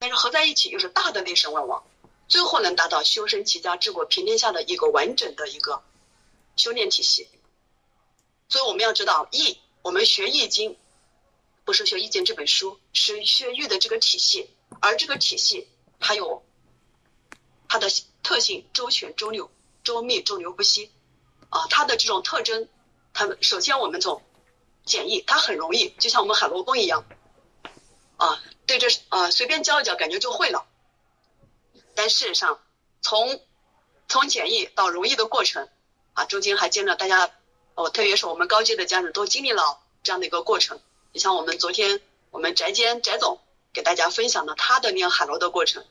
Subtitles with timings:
[0.00, 1.84] 但是合在一起又是大的内圣外王，
[2.26, 5.82] 最后能达到修身齐家治国平天下的一个完整的一个
[6.56, 7.28] 修炼体系。
[8.48, 10.78] 所以我们要知道易，我们学易经
[11.66, 14.48] 不是学易经这本书，是学易的这个体系，
[14.80, 15.68] 而这个体系
[16.00, 16.42] 它有
[17.68, 17.88] 它的
[18.22, 19.50] 特性：周全、周六、
[19.84, 20.90] 周密、周流不息。
[21.50, 22.68] 啊，它的这种特征，
[23.12, 24.22] 它首先我们从
[24.86, 27.04] 简易，它很容易，就像我们海螺功一样，
[28.16, 28.40] 啊，
[28.70, 30.64] 对这啊随便教一教，感觉就会了。
[31.96, 32.60] 但事实上，
[33.02, 33.40] 从
[34.06, 35.68] 从简易到容易的过程，
[36.12, 37.32] 啊，中间还经历了大家，
[37.74, 40.80] 哦，特别是我们高阶的家人都经历了这样的一个过程。
[41.12, 43.40] 你像我们昨天我们翟坚翟总
[43.72, 45.84] 给大家分享的他的练海螺的过程，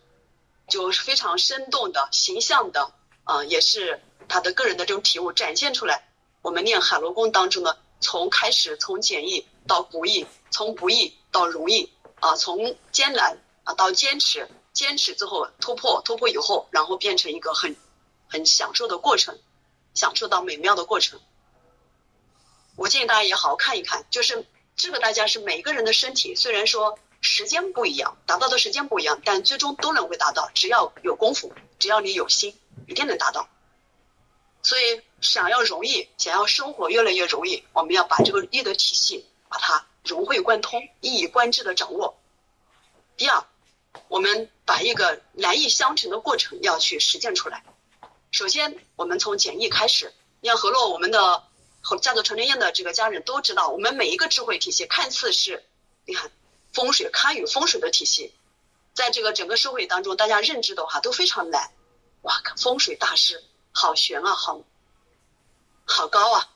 [0.70, 2.94] 就是非常生动的、形象的，
[3.26, 4.00] 啊，也是。
[4.30, 6.08] 他的个人的这种体悟展现出来，
[6.44, 17.76] 我们练海螺功当中呢，从开始从简易到不易，从不易到容易啊，从艰难啊到坚持，坚持之后突破，突破以后，然后变成一个很
[18.28, 19.40] 很享受的过程，
[19.94, 21.20] 享受到美妙的过程。
[22.76, 33.50] 我建议大家也好好看一看，就是这个大家是每个人的身体，虽然说时间不一样，达到的时间不一样，但最终都能会达到，只要有功夫，只要你有心，一定能达到。
[34.62, 42.20] 所以，想要容易，想要生活越来越容易，我们要把这个易的体系把它融会贯通、一以贯之的掌握。
[43.18, 43.46] 第二，
[44.08, 47.64] 我们把一个难易相成的过程要去实践出来。
[48.32, 50.14] 首先，我们从简易开始。
[50.42, 51.44] 你看，何洛，我们的
[51.82, 55.66] 和家族传承宴的这个家人都知道，我们每一个智慧体系看似是，
[56.06, 56.32] 你看
[56.72, 58.34] 风水堪舆风水的体系，
[58.94, 61.72] 在这个整个社会当中，大家认知的话都非常难。
[62.22, 63.44] 哇，风水大师。
[63.72, 64.62] 好玄啊，好，
[65.86, 66.50] 好高啊！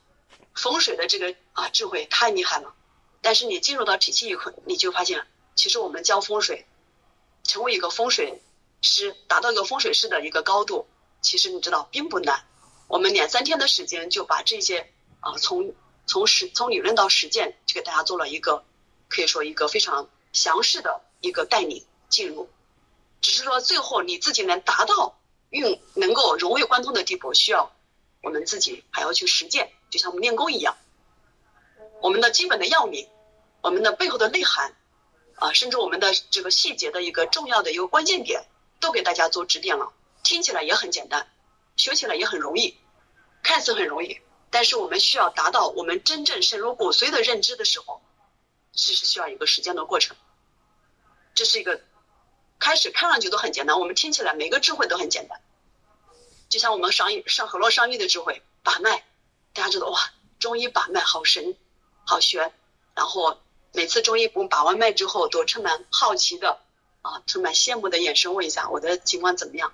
[0.55, 2.73] 风水的这个啊智慧太厉害了。
[3.23, 6.67] 但是你进入到体系以后，你就发现，其实我们教风水，
[7.43, 8.43] 成为一个风水
[8.83, 10.85] 师，达到一个风水师的一个高度，
[11.21, 12.45] 其实你知道并不难。
[12.87, 15.73] 我们两三天的时间就把这些啊从
[16.05, 18.63] 从实从理论到实践，就给大家做了一个
[19.09, 22.47] 可以说一个非常详细的一个带领进入。
[23.21, 25.17] 只是说最后你自己能达到。
[25.53, 27.71] 运能够融会贯通的地步，需要
[28.23, 30.75] 我们自己还要去实践，就像我们练功一样。
[32.01, 33.07] 我们的基本的要领，
[33.63, 34.75] 我们的背后的内涵，
[35.35, 38.45] 啊，甚至我们的这个细节的一个重要的一个关键点，
[38.81, 39.93] 都给大家做指点了。
[40.21, 41.27] 听起来也很简单，
[41.77, 42.77] 学起来也很容易，
[43.41, 44.19] 看似很容易，
[44.51, 48.01] 但是我们需要达到我们真正深入骨髓的认知的时候，
[48.73, 50.15] 其实需要一个时间的过程。
[51.33, 51.81] 这是一个。
[52.59, 55.41] 开始看上去都很简单，我们听起来每个智慧都很简单，
[56.47, 59.03] 就像我们上医上河洛上医的智慧把脉，
[59.51, 59.99] 大家知道哇，
[60.39, 61.57] 中医把脉好神，
[62.05, 62.53] 好玄，
[62.95, 63.37] 然后
[63.73, 66.59] 每次中医我把完脉之后都充满好奇的
[67.01, 69.73] 啊，充满羡慕的眼神问一下我的情况怎么样。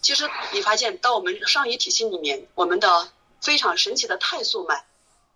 [0.00, 4.84] 其实你发现到我们上医体系里面，我们的非常神奇的太素脉，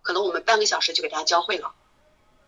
[0.01, 1.73] 可能我们半个小时就给大家教会了，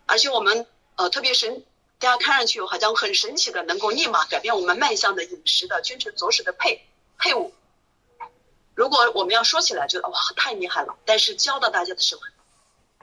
[0.06, 1.64] 而且我们呃特别神。
[1.98, 6.82] 大家看上去好像很神奇的，能够立马改变我们脉象的饮食的君臣佐使的配
[7.18, 7.52] 配伍。
[8.74, 12.22] 如果我们要说起来，觉得哇太厉害了，但是教到大家的时候，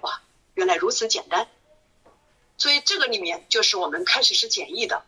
[0.02, 0.20] 哇
[0.56, 1.48] 原来如此简单。
[2.58, 5.06] 所以这个里面就是我们开始是简易的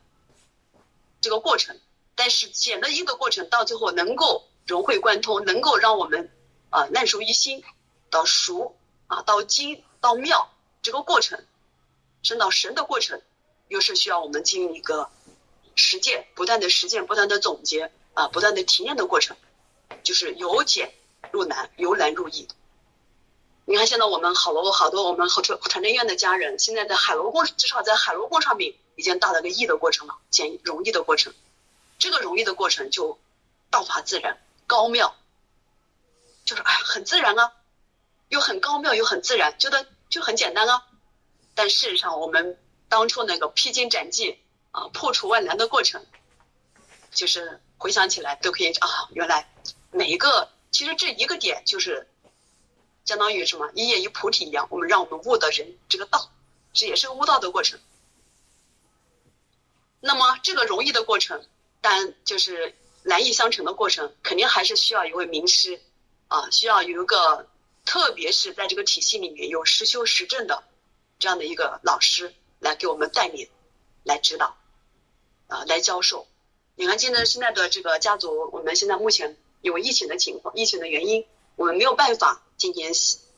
[1.22, 1.80] 这个过程，
[2.16, 6.32] 但是简的易的过程到最后能够融会贯通，能够让我们
[6.70, 7.64] 啊烂熟于心，
[8.10, 8.78] 到熟
[9.08, 11.44] 啊到精到妙这个过程，
[12.24, 13.22] 升到神的过程。
[13.68, 15.12] 又是需要我们进行一个
[15.76, 19.38] 实践，不断的实践，不断的总结啊，不断的提炼的过程，
[20.02, 20.92] 就是由简
[21.32, 22.48] 入难，由难入易。
[23.70, 31.32] 你看，现在我们好多好多我们和传传真院的家人，现在在海螺工，至少在海螺工上面已经到了个易的过程了，简容易的过程。
[32.00, 33.20] 这个容易的过程就
[33.70, 35.16] 道法自然，高妙，
[36.46, 37.52] 就是哎，很自然啊，
[38.30, 40.88] 又很高妙，又很自然，觉得就很简单啊。
[41.54, 42.58] 但事实上，我们。
[42.92, 44.40] 当初那个披荆斩棘
[44.72, 46.04] 啊，破除万难的过程，
[47.12, 49.48] 就是回想起来都可以啊，原来
[49.92, 52.08] 每一个其实这一个点就是
[53.10, 56.32] 相当于什么一叶一菩提一样，我们让我们悟的人这个道，
[56.74, 57.80] 这也是个悟道的过程。
[60.00, 61.44] 那么这个容易的过程，
[61.82, 65.82] 但就是难易相成的过程，肯定还是需要一位名师
[66.28, 67.48] 啊，需要有一个，
[67.84, 70.64] 特别是在这个体系里面有实修实证的
[71.18, 72.36] 这样的一个老师。
[72.60, 73.48] 来给我们带领，
[74.04, 74.58] 来指导，
[75.48, 76.28] 啊，来教授。
[76.76, 81.26] 你看，现在现在的这个家族，我们现在目前因为疫情的情况、疫情的原因，
[81.60, 82.90] 我们没有办法进行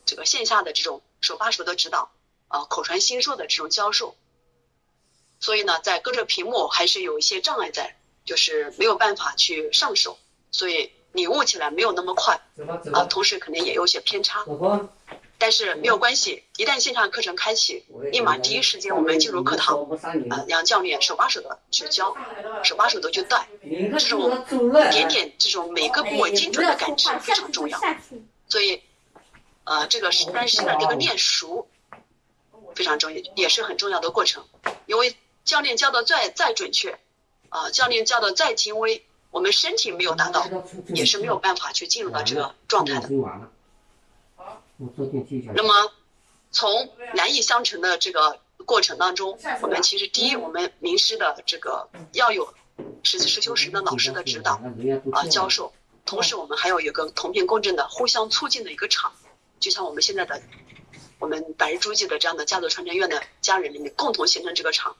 [0.05, 2.11] 这个线下的这种手把手的指导，
[2.49, 4.15] 啊，口传心授的这种教授。
[5.39, 10.19] 所以呢，在隔着屏幕还是有一些障碍在，就是没有办法去上手，
[10.51, 12.39] 所以领悟起来没有那么快
[12.93, 14.45] 啊，同时肯定也有些偏差。
[15.41, 19.89] 但是没有关系，一旦线上课程开启，立马第一时间我们进入课堂，
[20.29, 22.15] 啊，让教练手把手的去教，
[22.63, 23.49] 手把手的去带，
[23.97, 24.45] 这种
[24.91, 27.79] 点点这种每个部位精准的感知非常重要。
[28.47, 28.83] 所以，
[29.63, 31.67] 呃，这个是但是呢，这个练熟
[32.75, 34.45] 非常重要，也是很重要的过程。
[34.85, 36.99] 因为教练教的再再准确，
[37.49, 40.47] 啊，教练教的再精微，我们身体没有达到，
[40.93, 43.09] 也是没有办法去进入到这个状态的。
[45.53, 45.91] 那么，
[46.51, 52.53] 从难易相成的这个过程当中，我们其实第一，我们名师的这个要有
[53.03, 54.59] 实实修实的老师的指导
[55.11, 55.71] 啊教授，
[56.05, 59.13] 同时我们还有一个同频共振的互相促进的一个场，
[59.59, 60.41] 就像我们现在的
[61.19, 64.95] 我们百日诸记的这样的家族传承院的家人里面共同形成这个场，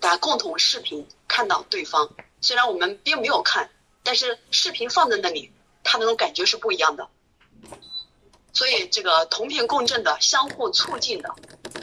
[0.00, 2.10] 大家共同视频看到对方，
[2.40, 3.70] 虽然我们并没有看，
[4.02, 5.52] 但是视频放在那里，
[5.84, 7.08] 他那种感觉是不一样的。
[8.52, 11.28] 所以，这个同频共振的、相互促进的，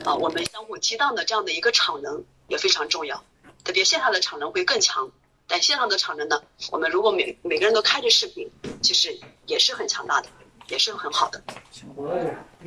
[0.03, 3.23] 啊，我们相互激荡的这样的一个场能也非常重要。
[3.63, 5.09] 特别线上的场能会更强，
[5.47, 6.41] 但线上的场能呢，
[6.71, 8.49] 我们如果每每个人都开着视频，
[8.81, 10.27] 其实也是很强大的，
[10.67, 11.41] 也是很好的。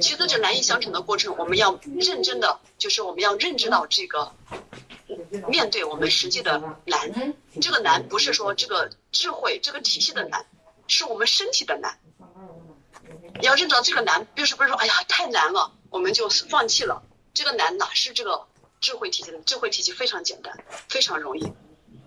[0.00, 4.32] 其实这难易相成的过程，我们要认真的，就是我们要认知到这个，
[5.46, 10.46] 面对我们实际的难，这个难不是说这个智慧、这个体系的难，
[10.87, 11.99] 是我们身体的难。
[13.38, 17.03] 你要认到这个难，就是不是说哎呀太难了，我们就放弃了。
[17.32, 18.49] 这个难哪是这个
[18.81, 19.38] 智慧体系的？
[19.41, 21.53] 智慧体系非常简单，非常容易。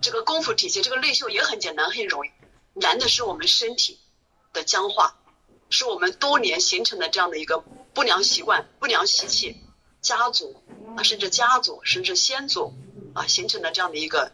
[0.00, 2.30] 这个功夫体系，这个内秀也很简单，很容易。
[2.74, 3.98] 难的是我们身体
[4.52, 5.16] 的僵化，
[5.70, 9.56] 是我们多年形成的这样的一个不良习惯、不良习气、
[10.02, 10.62] 家族
[10.96, 12.74] 啊，甚至家族，甚至先祖
[13.14, 14.30] 啊形成的这样的一个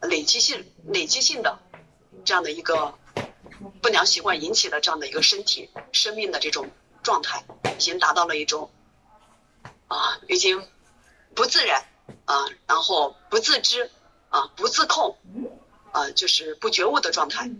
[0.00, 1.58] 累积性、累积性的
[2.24, 2.94] 这样的一个。
[3.82, 6.70] 不良习惯引起的这样的一个身体生命的这种
[7.02, 7.44] 状态，
[7.76, 8.70] 已经达到了一种
[9.88, 10.66] 啊，已经
[11.34, 11.84] 不自然
[12.24, 13.90] 啊，然后不自知
[14.30, 15.16] 啊，不自控
[15.92, 17.50] 啊，就是不觉悟的状态。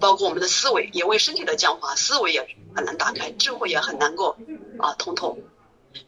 [0.00, 4.36] 包括我们的思维，也为身体的僵化，思维也很难打开，智慧也很难够
[4.78, 5.38] 啊通透。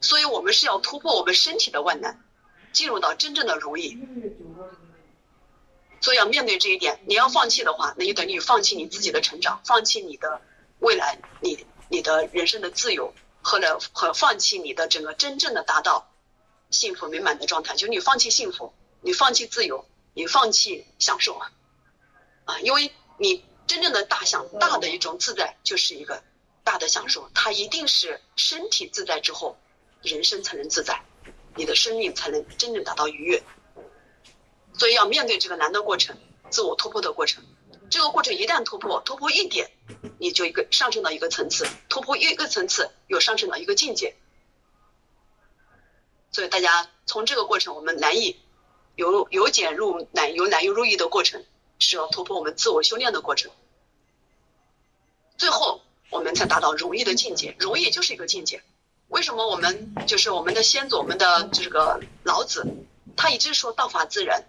[0.00, 2.24] 所以我们是要突破我们身体的万难，
[2.72, 3.98] 进入到真正的如意。
[6.04, 10.42] 所以要面对这一点，你要放弃的话，那就等于放弃你自己的成长，放弃你的
[10.80, 16.12] 未来，你你的人生的自由，和了和放弃你的整个真正的达到
[16.68, 21.50] 幸福美满的状态，就是你放弃幸福，你放弃自由，你放弃享受啊，
[22.44, 26.22] 啊，因为你真正的大享大的一种自在，就是一个
[26.64, 29.56] 大的享受，它一定是身体自在之后，
[30.02, 31.00] 人生才能自在，
[31.56, 33.42] 你的生命才能真正达到愉悦。
[34.76, 36.16] 所以要面对这个难的过程，
[36.50, 37.44] 自我突破的过程。
[37.90, 39.70] 这个过程一旦突破，突破一点，
[40.18, 44.16] 你就一个上升到一个层次；突破一个层次，又上升到一个境界。
[46.32, 48.36] 所以大家从这个过程，我们难易
[48.96, 51.44] 由由简入难，由难又入易的过程，
[51.78, 53.52] 是要突破我们自我修炼的过程。
[55.36, 57.54] 最后，我们才达到容易的境界。
[57.60, 58.64] 容易就是一个境界。
[59.08, 62.66] 为什么我们就是我们的先祖，我们的这个老子，
[63.16, 64.44] 他一直说道法自然。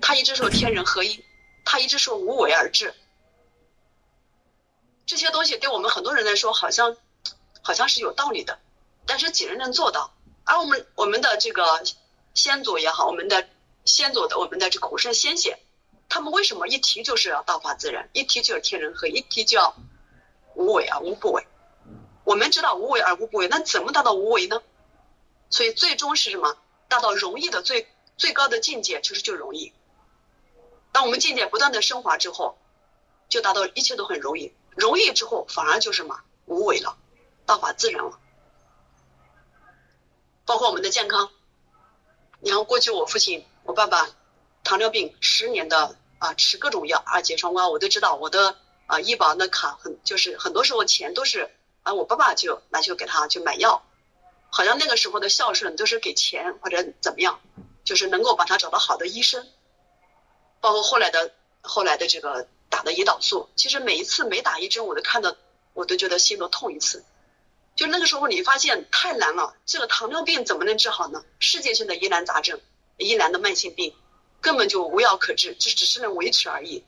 [0.00, 1.24] 他一直说天人合一，
[1.64, 2.94] 他一直说无为而治，
[5.06, 6.96] 这些东西对我们很多人来说好像
[7.62, 8.58] 好像是有道理的，
[9.06, 10.12] 但是几人能做到？
[10.44, 11.82] 而我们我们的这个
[12.34, 13.48] 先祖也好，我们的
[13.84, 15.58] 先祖的我们的这个古圣先贤，
[16.08, 19.76] 他们为什么一提就是要道法自然，一提就是天人合一，一提就要
[20.54, 21.46] 无为而无不为？
[22.24, 24.62] 我们知道无为而无不为，那怎么达到无为呢？
[25.50, 26.56] 所以最终是什么？
[26.88, 27.86] 达到容易的最。
[28.18, 29.72] 最高的境界其实就容易。
[30.92, 32.58] 当我们境界不断的升华之后，
[33.28, 34.52] 就达到一切都很容易。
[34.76, 36.98] 容易之后反而就什么无为了，
[37.46, 38.18] 道法自然了。
[40.44, 41.30] 包括我们的健康，
[42.40, 44.08] 你看过去我父亲、我爸爸
[44.64, 48.56] 糖尿病十年的啊吃各种药啊疥疮膏，我都知道我的
[48.86, 51.50] 啊医保那卡很就是很多时候钱都是
[51.82, 53.84] 啊我爸爸就拿去给他去买药，
[54.50, 57.40] 好像那个时候的孝顺都是给钱或者怎么样。
[57.88, 59.48] 就是能够把他找到好的医生，
[60.60, 65.34] 包括后来的后来的这个打的胰岛素，其实每一次每打一针，我都看到，
[65.72, 67.02] 我都觉得心都痛一次。
[67.76, 71.24] 就那个时候你发现太难了，这个糖尿病怎么能治好呢？
[71.38, 72.60] 世界性的疑难杂症，
[72.98, 73.94] 疑难的慢性病，
[74.42, 76.84] 根本就无药可治，就只是能维持而已。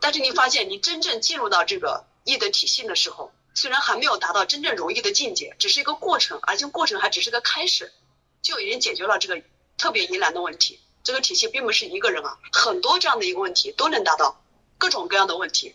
[0.00, 7.92] 但是你发现你真正进入到这个医的体系的时候，虽然还没有达到真正容易的境界，只是一个过程，而且过程还只是个开始，
[8.40, 9.42] 就已经解决了这个。
[9.80, 14.44] 特别疑难的问题，这个体系并不是一个人啊，很多这样的一个问题都能达到
[14.76, 15.74] 各种各样的问题。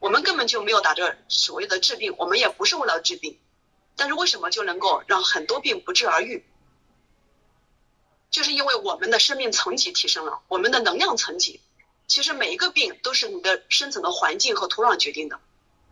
[0.00, 3.38] 我们根本就没有打着所谓的治病，我们也不是为了治病，
[3.94, 6.44] 但是为什么就能够让很多病不治而愈？
[8.32, 11.60] 就是因为我们的生命层级提升了，我们的能量层级。
[12.08, 15.38] 其实每一个病都是你的生存的环境和土壤决定的，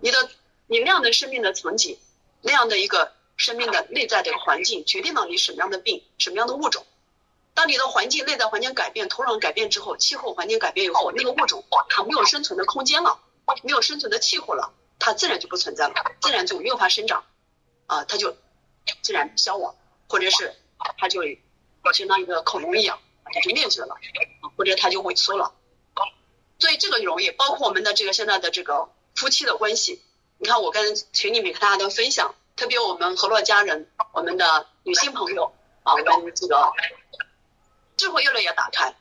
[0.00, 0.28] 你的
[0.66, 2.00] 你那样的生命的层级，
[2.40, 6.85] 那样的一个生命的内在的环境，决定了你什么样的病，什么样的物种。
[7.54, 13.21] 当你的环境内在环境改变，土壤改变之后，气候环境改变以后，那个物种它没有生存的空间了，
[13.62, 17.25] 没有生存的气候了，它自然就不存在了，自然就没有法生长，
[17.87, 18.37] 啊，它就
[19.02, 19.75] 自然消亡，
[20.09, 20.54] 或者是
[20.99, 21.23] 它就
[21.92, 23.97] 相当于一个恐龙一样，它就灭绝了，
[24.56, 25.52] 或者它就萎缩了。
[26.59, 30.00] 所以这个容易，包括我们的这个现在的这个夫妻的关系。
[30.38, 36.73] 你看我跟群里面大家的分享，特别我们和乐家人，我们的女性朋友啊，我们这个
[37.96, 38.96] 智慧越来越打开，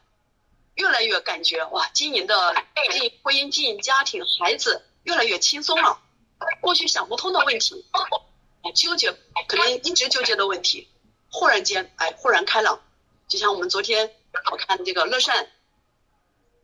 [0.75, 2.55] 越来越感觉哇，经营的
[2.91, 5.99] 经营婚姻、经营家庭、孩子越来越轻松了。
[6.59, 7.85] 过去想不通的问题，
[8.75, 9.11] 纠结
[9.47, 10.89] 可能一直纠结的问题，
[11.29, 12.81] 忽然间哎豁然开朗。
[13.27, 14.13] 就像我们昨天
[14.51, 15.51] 我看这个乐善。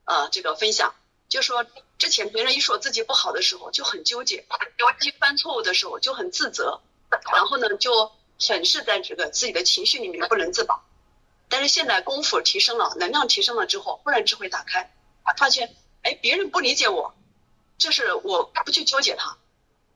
[0.10, 0.96] 呃，这个分享
[1.28, 1.66] 就说
[1.98, 4.46] 之前别人一说自己不好的时候就很纠结，
[5.02, 6.80] 一犯错误的时候就很自责，
[7.34, 10.82] 然后呢就很是在这个自己的情绪里面不能自拔。
[11.50, 14.94] 但是现在功夫提升了，能量提升了之后，忽然智慧打开，
[15.38, 17.16] 发现哎，别人不理解我，
[17.78, 19.38] 这是我不去纠结他，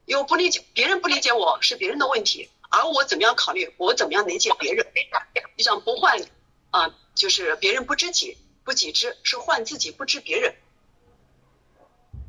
[0.06, 4.86] 因为不理解别人不理解我是别人的问题，而我怎么样考虑，我怎么样理解别人，
[5.58, 6.20] 就像不换
[6.72, 8.38] 啊，就是别人不知己。
[8.64, 10.54] 不己知是患自己不知别人，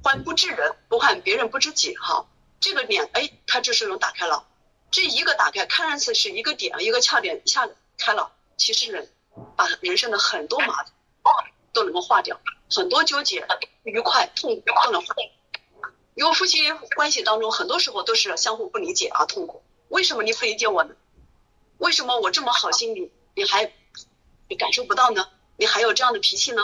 [0.02, 1.94] 患不知人不患别人不知己。
[1.98, 2.26] 哈，
[2.58, 4.48] 这个点哎，它这是能打开了，
[4.90, 9.12] 这一个打开，看上去是一个点一个窍点一下子开了，其实人
[9.56, 10.86] 把人生的很多麻烦
[11.72, 12.40] 都能够化掉，
[12.70, 13.46] 很多纠结、
[13.82, 15.24] 愉快、痛苦都能化掉。
[16.14, 19.62] 因为夫妻关系当中，很多时候都是相互不理解而痛苦。
[19.88, 20.94] 为什么你不理解我呢？
[21.78, 23.72] 为什么我这么好心，你你还
[24.48, 25.28] 你感受不到呢？
[25.56, 26.62] 你还有这样的脾气呢？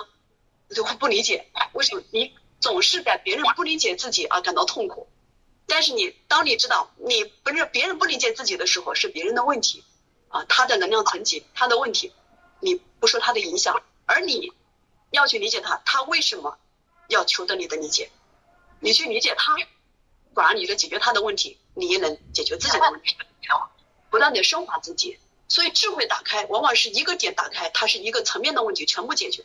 [0.74, 5.08] 就会不理解为什么你总是在别人不理解自己而感到痛苦。
[5.66, 9.82] 但是你当你知道你不是别人不理解自己的时候，是别人的问题
[10.28, 12.12] 啊，他的能量层级，他的问题，
[12.60, 14.52] 你不受他的影响，而你
[15.10, 16.58] 要去理解他，他为什么
[17.08, 18.10] 要求得你的理解？
[18.80, 19.56] 你去理解他，
[20.34, 23.16] 反而你的解决他的问题，你也能解决自己的问题，
[24.10, 25.18] 不断的升华自己。
[25.48, 29.44] 所以智慧打开，往往是一个点打开，它是一个层面的问题全部解决。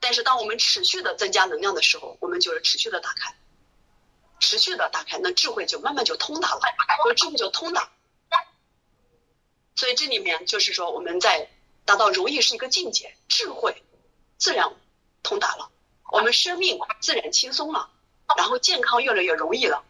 [0.00, 3.34] 但是当我们持续的增加能量的时候，我们就是持续的打开，
[4.40, 6.60] 持续的打开，那智慧就慢慢就通达了，
[7.16, 7.90] 智慧就通达。
[9.76, 11.48] 所以这里面就是说，我们在
[11.84, 13.82] 达到容易是一个境界，智慧
[14.38, 14.72] 自然
[15.22, 15.70] 通达了，
[16.12, 17.90] 我们生命自然轻松了，
[18.36, 19.82] 然后健康越来越容易了。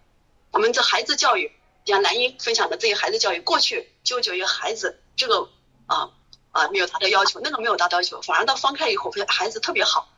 [0.51, 1.53] 我们的孩子教育。
[1.87, 5.51] 像兰英分享的这些孩子教育，过去纠结于孩子这个
[5.85, 6.13] 啊
[6.51, 10.09] 啊没有达到要求，那个没有达到要求，反而到放开以后，孩子特别好。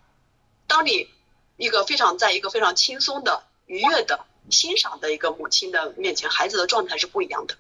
[0.69, 1.11] 当你
[1.57, 7.57] 一个非常在一个非常轻松的、愉悦的、欣赏的一个母亲的面前，孩子的状态是不一样的。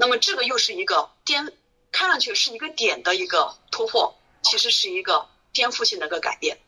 [0.00, 1.52] 那么这个又是一个颠，
[1.92, 6.58] 看上去是一个点的一个突破，其实是一个颠覆性的一个改变，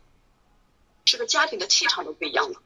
[1.06, 2.60] 这个家庭的气场都不一样了，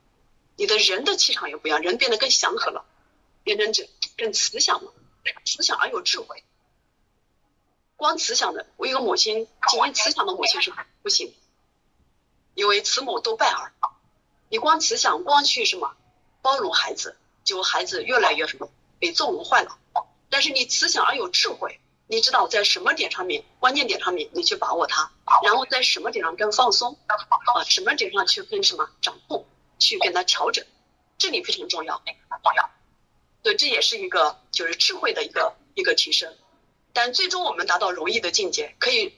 [0.57, 2.85] 你的人的气场也不一样，人变得更祥和了。
[3.45, 4.93] 变成这更慈祥了，
[5.45, 6.43] 慈祥而有智慧。
[7.95, 11.33] 光慈祥的，我一个母亲，仅仅慈祥的母亲是不行，
[12.55, 13.73] 因为慈母多败儿。
[14.49, 15.97] 你光慈祥，光去什么
[16.43, 18.69] 包容孩子，就孩子越来越什么
[18.99, 19.79] 被纵容坏了。
[20.29, 25.11] 但是你慈祥而有智慧，你知道在什么点上面，关键点上面你去把握它，
[25.45, 29.47] 然后在什么点上更放松啊，什么点上去跟什么掌控，
[29.79, 30.65] 去跟它调整，
[31.19, 32.71] 这里非常重要，重要。
[33.43, 36.37] 对，这也是一个就是智慧的一个一个提升，
[36.93, 39.15] 但最终我们达到容易的境界，可以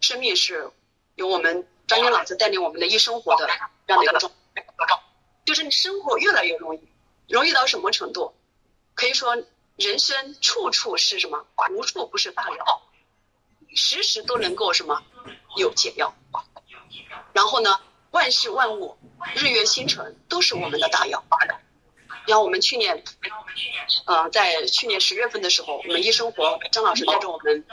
[0.00, 0.70] 生命是
[1.16, 3.46] 由我们张英老师带领我们的一生活的
[3.86, 4.64] 这样的一个状态，
[5.44, 6.80] 就是你生活越来越容易，
[7.28, 8.32] 容易到什么程度？
[8.94, 9.36] 可以说
[9.80, 11.46] 人生处处是什么？
[11.70, 12.82] 无处不是大药，
[13.74, 15.02] 时时都能够什么
[15.56, 16.14] 有解药。
[17.32, 18.98] 然后呢，万事万物、
[19.34, 21.24] 日月星辰都是我们的大药。
[22.26, 23.02] 然后我们去年，
[24.04, 27.64] 呃，在去年十月份的时候，我们一生活张老师带着我们，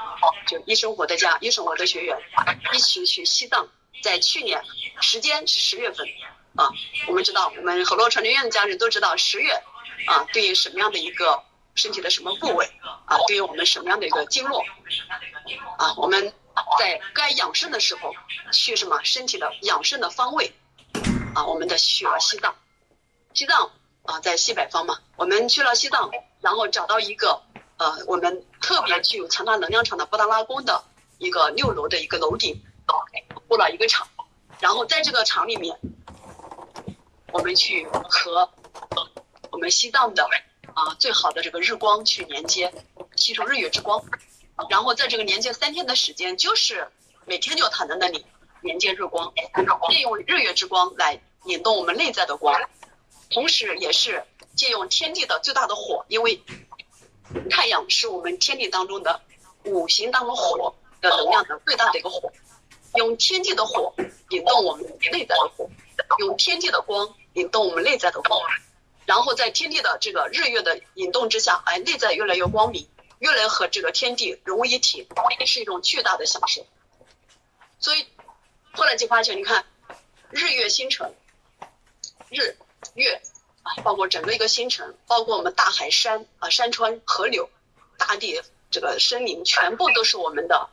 [0.47, 2.17] 就一生活的家、一生活的学员
[2.73, 3.67] 一起去西藏。
[4.01, 4.63] 在去年
[5.01, 6.07] 时间是十月份，
[6.55, 6.71] 啊，
[7.07, 9.51] 我们知道我们和洛传承院的家人都知道十月
[10.05, 11.43] 啊对应什么样的一个
[11.77, 12.69] 身体的什么部位
[13.05, 14.65] 啊对于我们什么样的一个经络
[15.77, 16.33] 啊我们
[16.79, 18.11] 在该养生的时候
[18.51, 20.51] 去什么身体的养生的方位
[21.35, 22.55] 啊，我们的去了西藏，
[23.33, 23.71] 西藏
[24.03, 26.09] 啊在西北方嘛，我们去了西藏，
[26.41, 27.43] 然后找到一个
[27.77, 30.83] 呃我们特别具有强大能量场的布达拉宫的
[31.19, 32.59] 一个六楼的一个楼顶，
[33.47, 34.07] 布了一个场，
[34.59, 35.77] 然后在这个场里面，
[37.31, 38.49] 我们去和
[39.51, 40.27] 我们西藏的
[40.77, 42.71] 啊最好的这个日光去连接，
[43.15, 44.05] 吸收日月之光。
[44.69, 46.87] 然后在这个连接三天的时间，就是
[47.25, 48.23] 每天就躺在那里
[48.61, 49.33] 连接日光，
[49.89, 52.53] 利用日月之光来引动我们内在的光，
[53.31, 54.23] 同时也是
[54.55, 56.43] 借用天地的最大的火，因为
[57.49, 59.19] 太阳是我们天地当中的
[59.63, 62.31] 五行当中火的能量的最大的一个火，
[62.93, 63.95] 用天地的火
[64.29, 65.67] 引动我们内在的火，
[66.19, 68.39] 用天地的光引动我们内在的光，
[69.07, 72.87] 然后在天地的这个日月的引动之下，哎，内在越来越光明。
[73.19, 75.07] 越来和这个天地融为一体，
[75.47, 76.63] 是一种巨大的享受。
[77.79, 78.05] 所以
[78.73, 79.65] 后来就发现，你看
[80.29, 81.15] 日月星辰，
[82.29, 82.55] 日
[82.93, 83.19] 月
[83.63, 87.49] 啊，包括整个一个星辰，包括我们大海山啊、山川河流、
[87.97, 90.69] 大地这个森林，全部都是我们的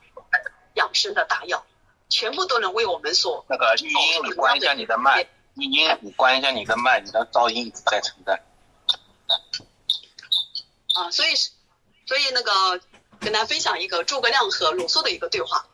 [0.75, 1.65] 养生的大药，
[2.11, 3.47] 全部都能为我们所。
[3.49, 3.75] 那个
[4.23, 5.27] 你关一下你的麦。
[5.55, 8.43] 你你，你关一下你的麦，你的噪音一直在存在。
[10.95, 11.51] 啊，所以是
[12.07, 12.81] 所以那个
[13.21, 15.67] 跟大家分享一个诸葛亮和鲁肃的一个对话，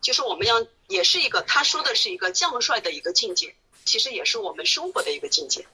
[0.00, 5.66] 就是我们要也是一个他说的是一个将帅的一个境界，其实也是我们生活的一个境界。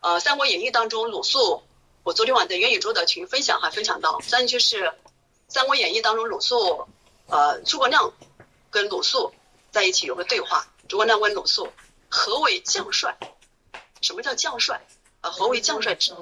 [0.00, 1.62] 呃，《三国演义》当中鲁肃，
[2.04, 4.84] 我昨天晚在元宇宙的群分享还分享到，再就是
[5.48, 6.86] 《三国演义》当中鲁肃，
[7.26, 8.12] 呃，诸葛亮
[8.70, 9.32] 跟鲁肃
[9.70, 11.68] 在一起有个对话，诸葛亮问鲁肃
[12.10, 13.16] 何为将帅？
[14.02, 14.80] 什么叫将帅？
[15.22, 16.14] 呃，何为将帅之？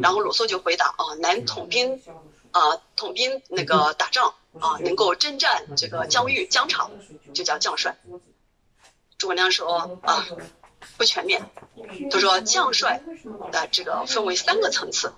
[0.00, 2.02] 然后鲁肃就回答啊，能统兵，
[2.50, 2.60] 啊
[2.96, 6.90] 统兵那个打仗啊，能够征战这个疆域疆场，
[7.34, 7.96] 就叫将帅。
[9.18, 10.26] 诸葛亮说啊，
[10.96, 11.42] 不全面。
[12.10, 13.02] 他说将帅
[13.52, 15.12] 的这个分为三个层次，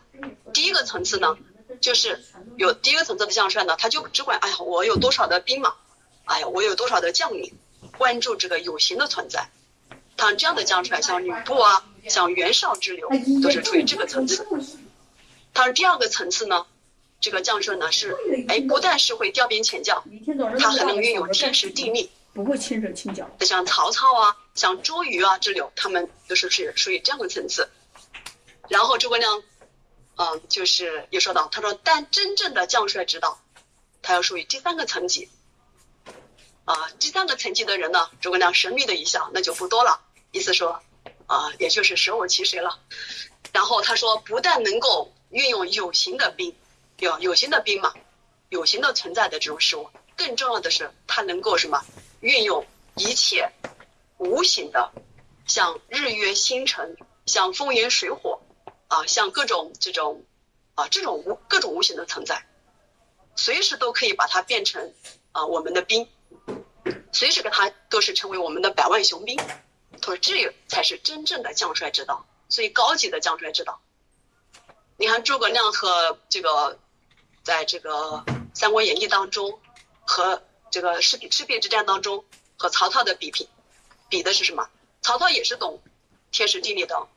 [0.53, 1.39] 第一个层次呢，
[1.81, 2.25] 就是
[2.57, 5.75] 有第一个层次的将帅呢，他就只管哎呀，我有多少的兵马，
[6.25, 7.57] 哎呀，我有多少的将领，
[7.97, 9.49] 关注这个有形的存在。
[10.17, 11.85] 像这样的将帅，像吕布啊。
[12.09, 13.11] 像袁绍之流
[13.43, 14.47] 都是处于这个层次。
[15.53, 16.65] 他说第二个层次呢，
[17.21, 20.05] 这个将帅呢是，哎，不但是会调兵遣将，
[20.57, 23.29] 他还能运用天时地利，不会轻手轻脚。
[23.41, 27.69] 像曹操啊，像周瑜啊之流，他们都是是属于这样的层次。
[28.69, 29.43] 然后诸葛亮，
[30.15, 33.43] 嗯，就是又说到，他说，但真正的将帅之道，
[34.01, 35.29] 他要属于第三个层级。
[36.67, 40.01] 啊，第三个层级的人呢，诸葛亮神秘的一笑，那就不多了，
[40.37, 40.81] 意思说。
[41.29, 42.79] 啊，也就是舍我其谁了。
[43.53, 46.55] 然后他说，不但能够运用有形的兵，
[47.01, 47.93] 有有形的兵马，
[48.49, 51.83] 有形的存在的这种事物，更重要的是，他能够什么？
[52.21, 53.51] 运用一切
[54.19, 54.93] 无形的，
[55.49, 56.97] 像日月星辰，
[57.27, 58.41] 像风云水火，
[58.87, 60.23] 啊，像各种这种
[60.77, 62.47] 啊这种无各种无形的存在，
[63.35, 64.95] 随时都可以把它变成
[65.33, 66.09] 啊我们的兵，
[67.11, 69.37] 随时给它都是成为我们的百万雄兵。
[70.07, 73.81] 他说：“这才是真正的将帅之道，最高级的将帅之道。
[74.97, 76.79] 你看诸葛亮和这个，
[77.43, 77.91] 在这个
[78.55, 79.59] 《三国演义》当中，
[80.05, 82.25] 和这个赤赤壁之战当中，
[82.57, 83.49] 和曹操的比拼，
[84.09, 84.71] 比的是什么？
[85.03, 85.83] 曹操也是懂
[86.31, 87.09] 天时地利的，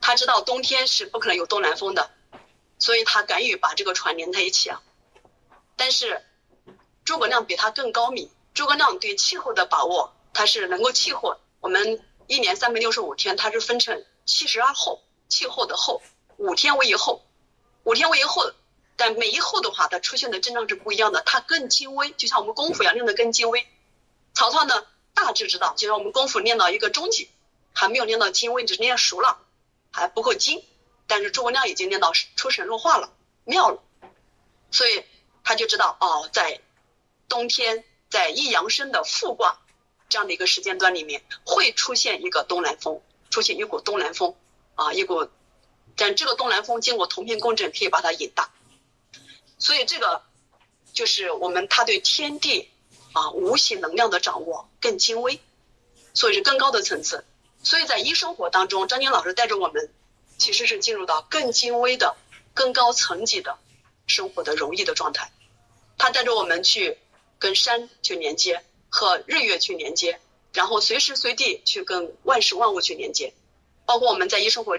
[0.00, 2.10] 他知道冬天是不可能有东南风的，
[2.78, 4.80] 所以他敢于把这个船连在一起啊。
[5.76, 6.24] 但是
[7.04, 16.02] 诸葛亮比他更高明，诸葛亮对气候的把握。”它是能够气候，我们一年三百六十五天，它是分成七十二候，气候的候，
[16.36, 17.24] 五天为一候，
[17.84, 18.52] 五天为一候，
[18.96, 23.66] 但每一候的话，它出现的症状是不一样的，它更精微，就像我们功夫一样练得更精微。
[24.34, 27.30] 曹操呢，大致知道，就像我们功夫练到一个中级，
[27.72, 29.38] 还没有练到精微，只是练熟了，
[29.92, 30.64] 还不够精。
[31.06, 33.12] 但是诸葛亮已经练到出神入化了，
[33.44, 33.82] 妙了，
[34.70, 35.04] 所以
[35.44, 36.60] 他就知道哦，在
[37.28, 39.60] 冬天，在易阳生的复卦。
[40.08, 44.36] 这样的一个时间段里面，会出现一个东南风，出现一股东南风，
[44.74, 45.28] 啊，一股，
[45.96, 48.50] 但这个东南风经过同频共振，可以把它引大，
[49.58, 50.22] 所以这个
[50.92, 52.70] 就是我们他对天地
[53.12, 55.40] 啊无形能量的掌握更精微，
[56.12, 57.24] 所以是更高的层次。
[57.62, 59.90] 所以在医生活当中，张晶老师带着我们，
[60.36, 62.14] 其实是进入到更精微的、
[62.52, 63.58] 更高层级的
[64.06, 65.32] 生活的容易的状态。
[65.96, 66.98] 他带着我们去
[67.38, 68.62] 跟山去连接。
[68.96, 70.20] 和日月去连接，
[70.52, 73.34] 然后随时随地去跟万事万物去连接，
[73.86, 74.78] 包括我们在一生活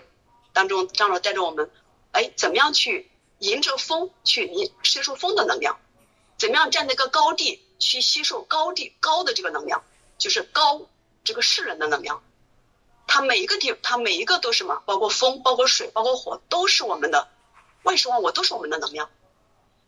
[0.54, 1.69] 当中，张老带着我们，
[2.13, 5.78] 哎，怎么样去迎着风去迎吸收风的能量，
[6.38, 9.84] 怎么样站在一个高地去吸收高地高的这个能量，
[10.17, 10.88] 就是高
[11.25, 12.23] 这个世人的能量。
[13.08, 14.82] 它每一个地，它每一个都是什么？
[14.86, 17.28] 包括风，包括水，包括火，都是我们的
[17.84, 19.10] 万事万物，都是我们的能量。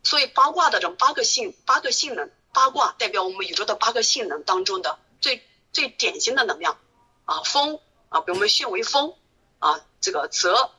[0.04, 6.80] 所以八卦的这八个性，八个性能，八卦代表我们宇宙的八个性能当中的最最典型的能量
[7.26, 9.14] 啊，风啊，比如我们血为风
[9.60, 10.72] 啊，这个泽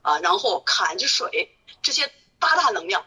[0.00, 3.04] 啊，然后坎之水，这些八大能量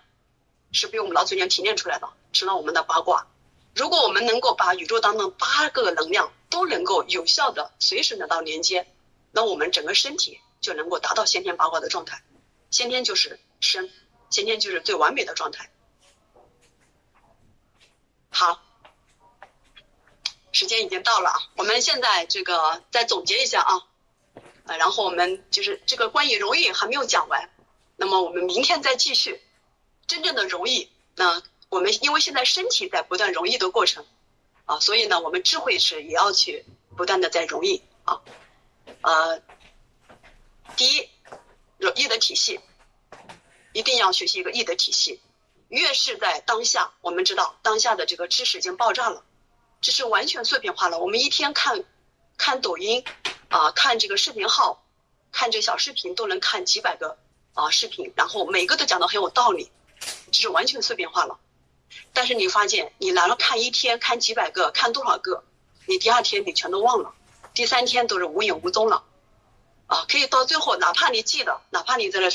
[0.72, 3.26] 是被我们老祖先提炼出来的，成了我们的八卦。
[3.74, 8.86] 如果我们能够把宇宙当中八个能量都能够有效的随时得到连接，
[9.32, 12.22] 那我们整个身体就能够达到先天八卦的状态。
[12.70, 13.90] 先天就是生，
[14.30, 15.72] 先天就是最完美的状态。
[18.30, 18.62] 好，
[20.52, 23.88] 时间已经到了啊，我们现在这个再总结一下啊，
[24.66, 27.50] 呃，然后我们就是这个关于容易还没有讲完，
[27.98, 29.42] 那么我们明天再继续
[30.08, 31.42] 真正的容易那。
[31.72, 34.04] 我们因为现在身体在不断容易的过程，
[34.66, 36.66] 啊，所以呢，我们智慧是也要去
[36.98, 38.22] 不断的在容易啊，
[39.04, 39.40] 呃，
[40.76, 41.08] 第一，
[41.78, 42.60] 容易的体系，
[43.72, 45.22] 一定要学习一个易的体系。
[45.70, 49.24] 越是在当下，我们知道当下的这个知识已经爆炸了，
[49.82, 50.98] 知识完全碎片化了。
[51.00, 51.84] 我们一天看，
[52.38, 53.06] 看抖音，
[53.50, 54.84] 啊，看这个视频号，
[55.32, 57.18] 看这小视频都能看几百个
[57.54, 59.72] 啊视频，然后每个都讲的很有道理，
[60.32, 61.40] 这是完全碎片化了。
[62.14, 65.44] 但是你发现，你来了看一天，看几百个，看多少个，
[65.86, 67.14] 你第二天你全都忘了，
[67.54, 69.04] 第三天都是无影无踪了，
[69.86, 72.28] 啊，可以到最后，哪怕你记得，哪怕你在那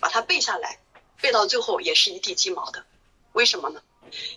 [0.00, 0.80] 把它背下来，
[1.20, 2.86] 背到最后也是一地鸡毛的，
[3.32, 3.82] 为什么呢？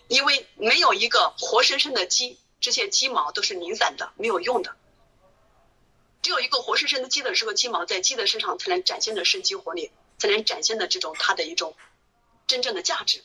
[0.08, 4.76] 因为没有一个活生生的鸡，这些鸡毛都是零散的，没有用的，
[6.20, 11.74] 只有一个活生生的鸡的这个鸡毛，在鸡的身上才能展现的生机活力，才能展现的这种它的一种
[12.46, 13.24] 真正的价值。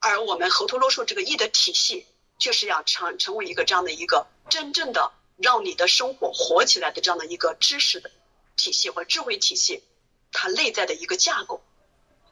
[0.00, 2.06] 而我们河图洛书这个易的体系，
[2.38, 8.10] 就是要成成为一个这样的一个真正的让你的生活活起来的这样的一个知识的
[8.56, 9.82] 体系和智慧体系，
[10.30, 11.62] 它内在的一个架构。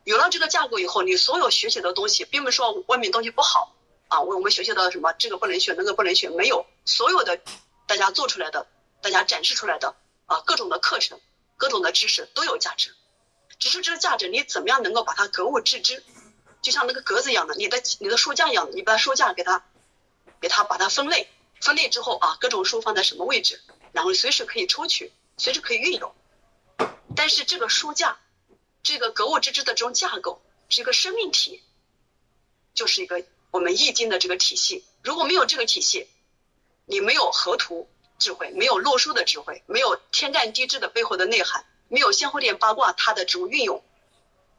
[0.04, 3.74] 有了这个架构以后，你所有学习的东西，并不是说外面东西不好
[4.08, 7.40] 啊，我我们学习的什么这个不能学，那个不能学，没有，所有的
[7.86, 8.66] 大家做出来的，
[9.00, 9.94] 大家展示出来的
[10.26, 11.20] 啊，各种的课程，
[11.56, 12.94] 各种的知识都有价值，
[13.58, 16.02] 只是这个价值你怎么样能够把它格物致知。
[16.62, 19.64] 就像那个格子一样的，你的你的书架一样的，你把书架给它，
[20.40, 21.28] 给它把它分类，
[21.60, 23.60] 分类之后啊，各种书放在什么位置，
[23.90, 26.14] 然后随时可以抽取，随时可以运用。
[27.16, 28.16] 但是这个书架，
[28.82, 31.62] 这个格物致知的这种架构，是一个生命体，
[32.74, 34.84] 就是一个我们易经的这个体系。
[35.02, 36.08] 如果没有这个体系，
[36.86, 43.82] 你没有河图智慧，没有洛书的智慧，没有天干地支的背后的内涵，没有先后殿八卦它的这种运用，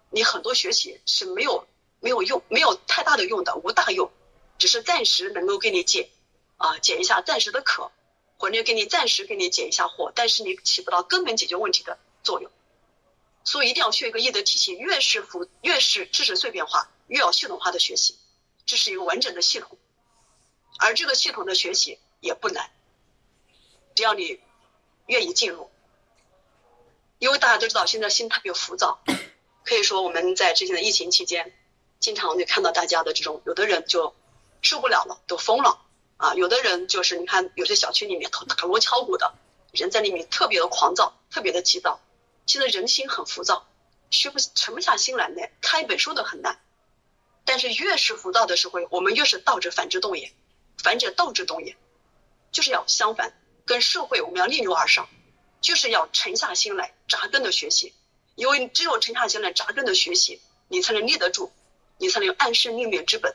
[0.10, 1.68] 你很多学习是没有。
[2.00, 4.12] 没有用，没有太大的用的，无大用，
[4.58, 6.10] 只是暂时能够给你解，
[6.58, 7.94] 啊，解一下暂时的渴，
[8.38, 12.52] 或者给你暂时给你解一下惑，但是你起不到根本解决问题的作用。
[13.44, 18.18] 所以一定要学一个易德体系，越是复，越是知识碎片化，越要系统化的学习，
[18.66, 19.78] 这是一个完整的系统。
[20.80, 22.72] 而这个系统的学习也不难，
[23.96, 24.40] 只要你
[25.08, 25.70] 愿意进入。
[27.20, 29.04] 因为大家都知道现在心特别浮躁，
[29.64, 31.54] 可以说我们在之前的疫情期间。
[32.00, 34.14] 经常就看到大家的这种，有的人就
[34.62, 35.80] 受不了了，都疯了
[36.18, 36.34] 啊！
[36.34, 39.34] 有的人就是你看，有些小区里面打锣敲鼓的
[39.72, 42.02] 人在里面特别的狂躁，特别的急躁。
[42.46, 43.68] 现在人心很浮躁，
[44.10, 46.60] 学不沉不下心来呢，看一本书都很难。
[47.46, 50.32] 但是越是浮躁的时候，我们越是道者反之动也，
[50.82, 51.76] 反者道之动也，
[52.52, 53.34] 就是要相反，
[53.66, 55.10] 跟社会我们要逆流而上，
[55.62, 57.94] 就是要沉下心来扎根的学习，
[58.36, 61.52] 因为只有沉下心来扎根的学习，你才能立得住。
[62.00, 63.34] 你才能有安身立命之本，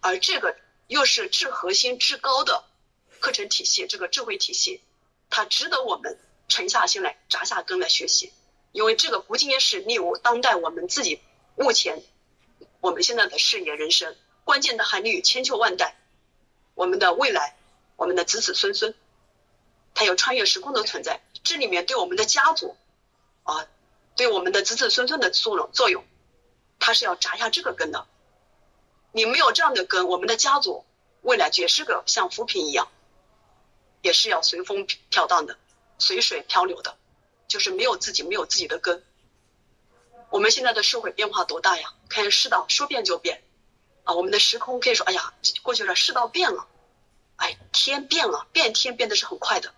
[0.00, 2.64] 而这个又是至核心、至高的
[3.20, 4.80] 课程体系，这个智慧体系，
[5.28, 8.32] 它值得我们沉下心来、扎下根来学习。
[8.76, 11.18] 因为这个不仅仅是利于当代我们自己
[11.56, 12.02] 目前
[12.80, 15.96] 我们现在的事业、人生，关键的还利于千秋万代，
[16.74, 17.56] 我们的未来、
[17.96, 18.94] 我们的子子孙孙，
[19.94, 21.22] 它有穿越时空的存在。
[21.42, 22.76] 这里面对我们的家族
[23.44, 23.66] 啊，
[24.14, 26.04] 对我们的子子孙孙的作用作用。
[26.78, 28.06] 他是要扎下这个根的，
[29.10, 30.84] 你没有这样的根，我们的家族
[31.22, 32.88] 未来也是个像浮萍一样，
[34.02, 35.56] 也是要随风飘荡的，
[35.98, 36.94] 随水漂流的，
[37.48, 39.04] 就是没有自己没有自己的根。
[40.30, 41.92] 我们现在的社会变化多大呀？
[42.08, 43.42] 看世道说变就变，
[44.04, 46.66] 啊，我们的时空可以说，哎呀，过去了，世道变了，
[47.36, 49.72] 哎，天变了，变天变得是很快的。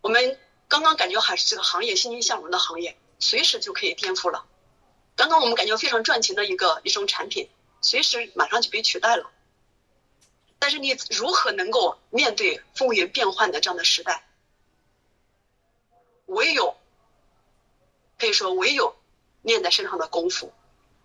[0.00, 4.44] 我们刚刚感觉还是这个行业欣欣向荣的行业，随时就可以颠覆了。
[5.14, 7.48] 刚刚我们感觉非常赚钱的一个一种产品，
[7.80, 9.30] 随时马上就被取代了。
[10.58, 14.25] 但是你如何能够面对风云变幻的这样的时代？
[16.26, 16.76] 唯有
[18.18, 18.94] 可以说唯有
[19.42, 20.52] 练在身上的功夫，